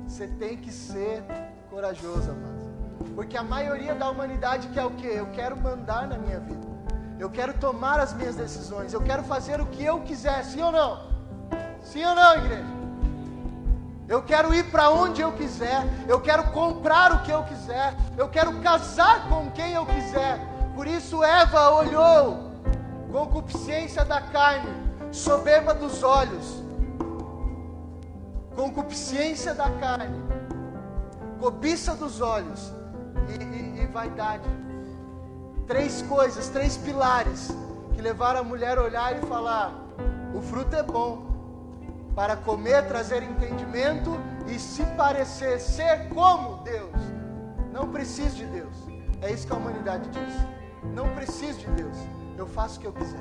você 0.05 0.27
tem 0.27 0.57
que 0.57 0.73
ser 0.73 1.23
corajoso, 1.71 2.33
amado. 2.33 3.15
Porque 3.15 3.37
a 3.37 3.43
maioria 3.45 3.95
da 3.95 4.11
humanidade 4.11 4.67
quer 4.71 4.85
o 4.85 4.91
quê? 4.91 5.13
Eu 5.15 5.27
quero 5.27 5.57
mandar 5.57 6.09
na 6.09 6.19
minha 6.19 6.41
vida. 6.41 6.68
Eu 7.19 7.31
quero 7.31 7.53
tomar 7.55 7.99
as 8.01 8.13
minhas 8.13 8.37
decisões. 8.37 8.93
Eu 8.93 9.01
quero 9.01 9.23
fazer 9.25 9.61
o 9.61 9.67
que 9.67 9.85
eu 9.85 10.01
quiser, 10.01 10.45
sim 10.45 10.63
ou 10.63 10.73
não? 10.73 11.09
Sim 11.83 12.05
ou 12.05 12.15
não, 12.15 12.37
igreja? 12.37 12.79
Eu 14.09 14.23
quero 14.23 14.55
ir 14.55 14.71
para 14.71 14.91
onde 14.91 15.21
eu 15.21 15.33
quiser. 15.33 15.83
Eu 16.07 16.21
quero 16.21 16.45
comprar 16.53 17.13
o 17.13 17.23
que 17.23 17.31
eu 17.31 17.43
quiser. 17.45 17.95
Eu 18.17 18.29
quero 18.29 18.61
casar 18.61 19.29
com 19.29 19.51
quem 19.51 19.73
eu 19.73 19.85
quiser. 19.85 20.41
Por 20.75 20.87
isso 20.87 21.23
Eva 21.25 21.71
olhou 21.71 22.49
concupiscência 23.11 24.05
da 24.05 24.21
carne, 24.21 24.71
soberba 25.11 25.75
dos 25.75 26.03
olhos 26.03 26.69
concupiscência 28.59 29.55
da 29.55 29.71
carne, 29.71 30.21
cobiça 31.39 31.95
dos 31.95 32.21
olhos 32.21 32.73
e, 33.29 33.45
e, 33.45 33.83
e 33.85 33.87
vaidade. 33.87 34.43
Três 35.69 36.01
coisas, 36.03 36.49
três 36.49 36.79
pilares 36.79 37.51
que 37.95 38.01
levaram 38.01 38.41
a 38.41 38.43
mulher 38.43 38.79
a 38.79 38.83
olhar 38.83 39.15
e 39.17 39.27
falar: 39.27 39.71
o 40.35 40.41
fruto 40.41 40.75
é 40.75 40.83
bom, 40.83 41.27
para 42.15 42.37
comer, 42.37 42.89
trazer 42.89 43.23
entendimento 43.23 44.19
e 44.47 44.59
se 44.59 44.83
parecer, 44.97 45.61
ser 45.61 46.09
como 46.09 46.63
Deus. 46.65 46.91
Não 47.71 47.93
preciso 47.93 48.37
de 48.37 48.47
Deus. 48.47 48.75
É 49.21 49.31
isso 49.31 49.47
que 49.47 49.53
a 49.53 49.57
humanidade 49.57 50.09
diz. 50.09 50.35
Não 50.95 51.15
preciso 51.15 51.59
de 51.59 51.67
Deus. 51.73 51.97
Eu 52.37 52.47
faço 52.47 52.79
o 52.79 52.81
que 52.81 52.87
eu 52.87 52.93
quiser. 52.93 53.21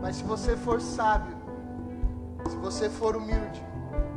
Mas 0.00 0.16
se 0.16 0.24
você 0.24 0.56
for 0.56 0.80
sábio, 0.80 1.36
se 2.48 2.56
você 2.56 2.88
for 2.88 3.16
humilde, 3.16 3.62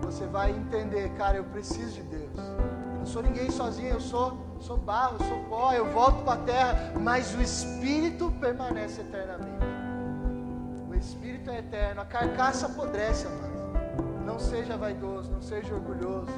você 0.01 0.27
vai 0.27 0.51
entender, 0.51 1.09
cara, 1.17 1.37
eu 1.37 1.43
preciso 1.45 1.93
de 1.93 2.03
Deus. 2.03 2.37
Eu 2.37 2.99
não 2.99 3.05
sou 3.05 3.23
ninguém 3.23 3.49
sozinho, 3.49 3.89
eu 3.89 3.99
sou, 3.99 4.37
sou 4.59 4.77
barro, 4.77 5.17
sou 5.23 5.39
pó, 5.49 5.73
eu 5.73 5.91
volto 5.91 6.23
para 6.23 6.33
a 6.33 6.43
terra, 6.43 6.93
mas 6.99 7.33
o 7.35 7.41
Espírito 7.41 8.31
permanece 8.39 9.01
eternamente. 9.01 9.65
O 10.89 10.95
Espírito 10.95 11.49
é 11.49 11.59
eterno, 11.59 12.01
a 12.01 12.05
carcaça 12.05 12.67
apodrece, 12.67 13.27
amado. 13.27 13.59
Não 14.25 14.39
seja 14.39 14.77
vaidoso, 14.77 15.31
não 15.31 15.41
seja 15.41 15.73
orgulhoso. 15.73 16.31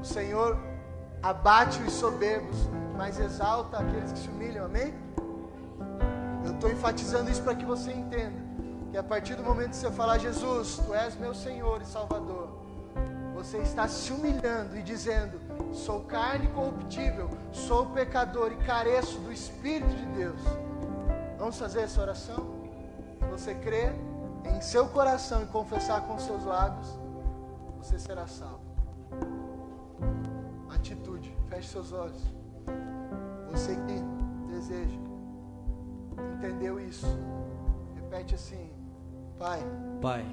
O 0.00 0.04
Senhor 0.04 0.58
abate 1.22 1.80
os 1.82 1.92
soberbos, 1.92 2.56
mas 2.96 3.20
exalta 3.20 3.78
aqueles 3.78 4.12
que 4.12 4.18
se 4.18 4.28
humilham, 4.28 4.64
amém? 4.64 4.92
Eu 6.44 6.54
estou 6.54 6.70
enfatizando 6.70 7.30
isso 7.30 7.42
para 7.42 7.54
que 7.54 7.64
você 7.64 7.92
entenda 7.92 8.42
que 8.92 8.98
a 8.98 9.02
partir 9.02 9.34
do 9.36 9.42
momento 9.42 9.70
que 9.70 9.76
você 9.76 9.90
falar, 9.90 10.18
Jesus, 10.18 10.78
tu 10.84 10.92
és 10.92 11.16
meu 11.16 11.34
Senhor 11.34 11.80
e 11.80 11.86
Salvador, 11.86 12.62
você 13.34 13.56
está 13.58 13.88
se 13.88 14.12
humilhando 14.12 14.76
e 14.76 14.82
dizendo: 14.82 15.40
sou 15.72 16.00
carne 16.00 16.46
corruptível, 16.48 17.30
sou 17.52 17.86
pecador 17.86 18.52
e 18.52 18.56
careço 18.56 19.18
do 19.20 19.32
Espírito 19.32 19.88
de 19.88 20.06
Deus. 20.06 20.40
Vamos 21.38 21.58
fazer 21.58 21.80
essa 21.80 22.00
oração? 22.00 22.62
Se 23.18 23.30
você 23.30 23.54
crer 23.54 23.94
em 24.44 24.60
seu 24.60 24.86
coração 24.88 25.42
e 25.42 25.46
confessar 25.46 26.02
com 26.02 26.18
seus 26.18 26.44
lábios, 26.44 26.88
você 27.78 27.98
será 27.98 28.26
salvo. 28.26 28.60
Atitude, 30.74 31.34
feche 31.48 31.68
seus 31.68 31.92
olhos. 31.92 32.22
Você 33.50 33.74
que 33.74 34.52
deseja, 34.52 34.98
entendeu 36.36 36.78
isso? 36.78 37.06
Repete 37.96 38.34
assim: 38.34 38.70
Pai, 39.38 39.60
Pai, 40.00 40.24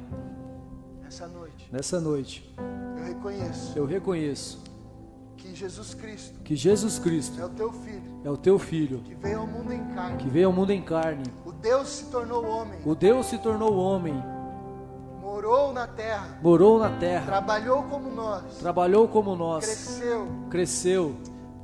nessa 1.01 1.27
noite, 1.27 1.69
nessa 1.71 1.99
noite 1.99 2.55
eu 2.97 3.05
reconheço 3.05 3.77
eu 3.77 3.85
reconheço 3.85 4.68
que 5.41 5.55
Jesus 5.55 5.93
Cristo 5.93 6.39
que 6.43 6.55
Jesus 6.55 6.99
Cristo 6.99 7.39
é 7.39 7.45
o 7.45 7.49
teu 7.49 7.71
Filho, 7.71 8.21
é 8.23 8.29
o 8.29 8.37
teu 8.37 8.59
filho 8.59 8.99
que 8.99 9.15
veio 9.15 9.39
ao 9.39 9.47
mundo 9.47 9.71
em 9.73 9.83
carne. 9.95 10.17
que 10.17 10.29
veio 10.29 10.47
ao 10.47 10.53
mundo 10.53 10.71
em 10.71 10.81
carne. 10.81 11.23
O 11.45 11.51
Deus 11.51 11.87
se 11.87 12.05
tornou 12.05 12.45
homem, 12.45 12.79
O 12.85 12.93
Deus 12.95 13.25
se 13.27 13.37
tornou 13.37 13.75
homem, 13.77 14.21
morou 15.21 15.71
na 15.73 15.87
terra, 15.87 16.37
morou 16.41 16.79
na 16.79 16.97
terra, 16.97 17.25
trabalhou 17.25 17.83
como 17.83 18.09
nós, 18.09 18.57
trabalhou 18.57 19.07
como 19.07 19.35
nós, 19.35 19.65
cresceu, 19.65 20.27
cresceu, 20.49 21.15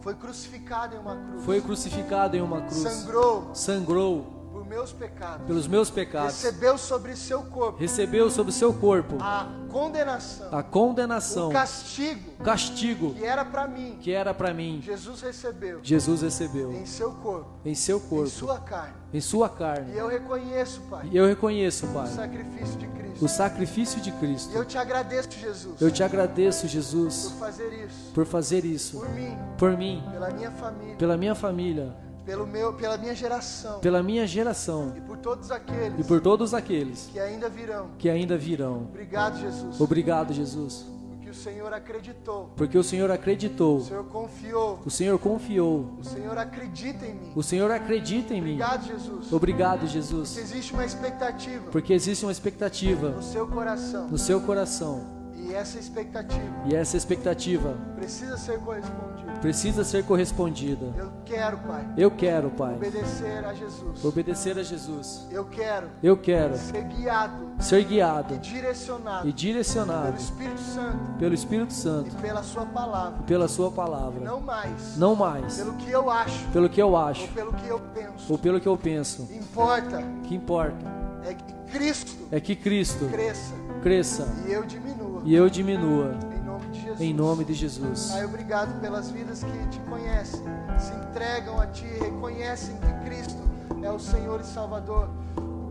foi 0.01 0.13
crucificado 0.15 0.95
em 0.95 0.99
uma 0.99 1.15
cruz, 1.15 1.43
foi 1.43 1.61
crucificado 1.61 2.38
em 2.38 2.41
uma 2.41 2.61
cruz, 2.61 2.82
sangrou. 2.82 3.49
Sangrou 3.53 4.35
meus 4.76 4.91
pecados, 4.91 5.47
pelos 5.47 5.67
meus 5.67 5.89
pecados, 5.89 6.43
recebeu 6.43 6.78
sobre 6.78 7.15
seu 7.15 7.41
corpo 7.43 7.80
recebeu 7.80 8.30
sobre 8.30 8.51
seu 8.51 8.73
corpo 8.73 9.15
a 9.21 9.47
condenação, 9.71 10.49
a 10.51 10.61
condenação, 10.61 11.49
o 11.49 11.53
castigo 11.53 12.32
o 12.39 12.43
castigo 12.43 13.13
que 13.13 13.23
era 13.23 13.45
para 13.45 13.67
mim. 13.67 13.97
que 14.01 14.11
era 14.11 14.34
para 14.34 14.53
mim. 14.53 14.82
Jesus 14.84 15.21
recebeu 15.21 15.80
Jesus 15.82 16.21
recebeu 16.21 16.73
em 16.73 16.86
seu 16.86 17.11
corpo, 17.13 17.49
em 17.63 17.73
seu 17.73 17.97
em 17.97 18.01
corpo, 18.01 18.28
sua 18.30 18.59
carne. 18.59 18.93
em 19.13 19.21
sua 19.21 19.47
E 19.47 19.57
carne. 19.57 19.95
eu 19.97 20.07
reconheço, 20.07 20.82
Pai, 20.89 21.07
E 21.09 21.15
eu 21.17 21.26
reconheço, 21.26 21.86
o 21.86 21.93
Pai, 21.93 22.07
sacrifício 22.07 22.78
de 22.78 22.86
o 22.86 22.89
Cristo. 22.91 23.28
sacrifício 23.30 24.01
de 24.01 24.09
E 24.09 24.13
Cristo. 24.13 24.53
eu 24.53 24.65
te 24.65 24.78
agradeço, 24.78 25.30
Jesus, 25.39 25.82
Eu 25.82 25.89
te 25.89 26.03
agradeço, 26.03 26.61
por 26.63 26.67
Jesus, 26.69 27.32
fazer 27.39 27.71
isso 27.86 28.11
por 28.13 28.26
fazer 28.26 28.65
isso 28.65 28.97
por 28.99 29.09
mim, 29.09 29.38
por 29.57 29.78
mim, 29.78 30.03
pela 30.11 30.30
minha 30.32 30.51
família, 30.51 30.95
pela 30.97 31.17
minha 31.17 31.36
família, 31.36 31.95
pelo 32.26 32.47
meu, 32.47 32.73
pela 32.73 32.97
minha 32.97 33.13
geração. 33.13 33.80
Pela 33.80 34.01
minha 34.01 34.26
geração. 34.26 34.93
E 34.97 35.01
por 35.01 35.17
todos 35.17 35.51
aqueles 35.51 35.99
e 35.99 36.03
por 36.03 36.19
todos 36.21 36.53
aqueles 36.53 37.07
que 37.11 37.19
ainda 37.19 37.47
virão. 37.47 37.89
que 37.97 38.09
ainda 38.09 38.38
virão. 38.38 38.88
Obrigado, 38.89 39.39
Jesus, 39.39 39.80
Obrigado, 39.80 40.34
Jesus, 40.34 40.86
porque 41.11 41.30
o 41.30 41.34
Senhor 41.34 41.73
acreditou, 41.73 42.49
porque 42.55 42.78
o 42.78 42.84
Senhor 42.84 43.09
o 43.09 43.13
acreditou, 43.13 43.82
Senhor 43.82 44.03
confiou, 44.05 44.80
o 44.86 44.89
Senhor 44.89 45.19
confiou, 45.19 45.93
o 45.99 46.03
Senhor 46.03 46.38
acredita 46.38 47.05
em 47.05 47.13
mim. 47.15 47.32
o 47.36 47.43
Senhor 47.43 47.69
acredita 47.71 48.34
em 48.34 48.41
mim. 48.41 48.53
Obrigado, 48.53 48.86
Jesus. 48.88 49.34
Obrigado, 49.34 49.88
Jesus, 49.88 50.38
Existe 50.38 50.73
uma 50.73 50.86
expectativa 50.86 51.69
porque 51.71 51.93
existe 51.93 52.26
uma 52.26 52.32
expectativa 52.32 53.09
no 53.09 53.21
seu 53.23 53.47
coração. 53.47 54.07
no 54.07 54.17
seu 54.17 54.41
coração 54.41 55.14
e 55.46 55.54
essa 55.54 55.78
expectativa 55.78 56.41
e 56.66 56.76
essa 56.76 56.98
expectativa 56.98 57.78
precisa 57.96 58.38
ser 58.38 58.60
correspondida. 58.60 59.32
precisa 59.41 59.84
ser 59.84 60.04
correspondida. 60.04 60.93
Eu 60.98 61.12
quero, 61.26 61.58
Pai, 61.60 61.86
Eu 61.98 62.12
quero, 62.12 62.50
Pai, 62.50 62.76
obedecer 62.76 63.46
a 63.46 63.54
Jesus. 63.54 64.04
obedecer 64.04 64.58
a 64.58 64.64
Jesus. 64.64 65.28
Eu 65.32 65.46
quero 65.46 65.88
Eu 66.02 66.18
quero 66.18 66.58
ser 66.58 66.84
guiado 66.84 67.46
ser 67.60 67.80
e 67.82 67.84
guiado 67.84 68.38
direcionado 68.38 69.20
e 69.20 69.22
pelo 69.22 69.34
direcionado 69.34 70.18
Espírito 70.18 70.60
Santo 70.62 70.98
pelo 71.20 71.34
Espírito 71.34 71.72
e 71.72 71.74
Santo 71.74 72.16
pela 72.18 72.43
Sua 72.43 72.66
palavra. 72.66 73.24
pela 73.24 73.48
Sua 73.48 73.72
palavra. 73.72 74.20
Não 74.22 74.41
mais 74.41 74.98
Não 74.98 75.16
mais 75.16 75.58
pelo 75.58 75.74
que 75.74 75.91
eu 75.91 76.10
acho 76.10 76.46
pelo 76.52 76.70
que 76.70 76.82
eu 76.82 76.89
ou 76.89 76.98
acho 76.98 77.28
pelo 77.30 77.54
que 77.54 77.68
eu 77.68 77.80
penso. 77.80 78.32
ou 78.32 78.38
pelo 78.38 78.60
que 78.60 78.68
eu 78.68 78.78
penso. 78.78 79.28
Importa 79.32 80.00
O 80.00 80.22
que 80.24 80.36
importa 80.36 80.86
é 81.24 81.34
que 81.34 81.54
Cristo 81.72 82.28
é 82.32 82.39
que 82.39 82.56
Cristo 82.56 83.06
cresça 83.10 83.54
cresça 83.82 84.28
e 84.48 84.52
eu 84.52 84.64
diminua. 84.64 85.05
E 85.26 85.34
eu 85.34 85.49
diminua. 85.49 86.11
Em 86.32 86.45
nome 86.45 86.67
de 86.67 86.82
Jesus. 86.82 87.01
Em 87.01 87.13
nome 87.13 87.45
de 87.45 87.53
Jesus. 87.53 88.11
Pai, 88.11 88.26
obrigado 88.26 88.80
pelas 88.80 89.09
vidas 89.09 89.43
que 89.43 89.67
te 89.69 89.80
conhecem, 89.89 90.41
se 90.78 90.93
entregam 90.93 91.59
a 91.59 91.65
Ti, 91.67 91.88
reconhecem 91.99 92.78
que 92.78 93.05
Cristo 93.05 93.41
é 93.84 93.91
o 93.91 93.99
Senhor 93.99 94.39
e 94.39 94.45
Salvador. 94.45 95.09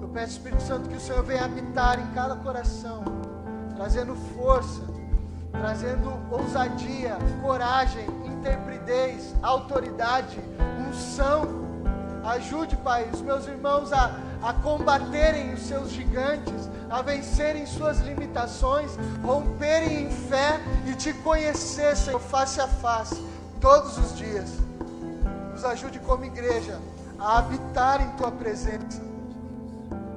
Eu 0.03 0.09
peço, 0.09 0.33
Espírito 0.33 0.63
Santo, 0.63 0.89
que 0.89 0.97
o 0.97 1.01
Senhor 1.01 1.23
venha 1.23 1.45
habitar 1.45 2.01
em 2.01 2.07
cada 2.15 2.35
coração, 2.35 3.05
trazendo 3.77 4.17
força, 4.37 4.83
trazendo 5.53 6.13
ousadia, 6.33 7.17
coragem, 7.41 8.07
intrepidez, 8.25 9.35
autoridade, 9.41 10.37
unção. 10.89 11.65
Ajude, 12.25 12.77
Pai, 12.79 13.09
os 13.13 13.21
meus 13.21 13.47
irmãos 13.47 13.93
a, 13.93 14.19
a 14.43 14.53
combaterem 14.55 15.53
os 15.53 15.61
seus 15.61 15.91
gigantes, 15.91 16.69
a 16.95 17.03
vencerem 17.03 17.67
suas 17.67 17.99
limitações, 17.99 18.93
romperem 19.21 20.05
em 20.05 20.11
fé 20.11 20.61
e 20.87 20.95
te 20.95 21.13
conhecer, 21.13 21.97
Senhor, 21.97 22.21
face 22.21 22.61
a 22.61 22.69
face, 22.69 23.21
todos 23.61 23.99
os 23.99 24.17
dias. 24.17 24.49
Nos 25.51 25.65
ajude 25.65 25.99
como 25.99 26.25
igreja 26.25 26.81
a 27.19 27.39
habitar 27.39 28.01
em 28.01 28.17
Tua 28.17 28.31
presença 28.31 29.03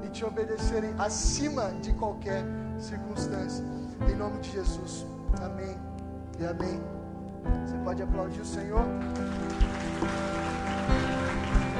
e 0.05 0.09
te 0.09 0.23
obedecerem 0.23 0.93
acima 0.99 1.71
de 1.82 1.93
qualquer 1.93 2.43
circunstância. 2.80 3.65
Em 4.07 4.15
nome 4.15 4.39
de 4.41 4.51
Jesus. 4.51 5.03
Amém 5.41 5.75
e 6.39 6.45
amém. 6.45 6.80
Você 7.65 7.78
pode 7.84 8.03
aplaudir 8.03 8.41
o 8.41 8.45
Senhor? 8.45 8.86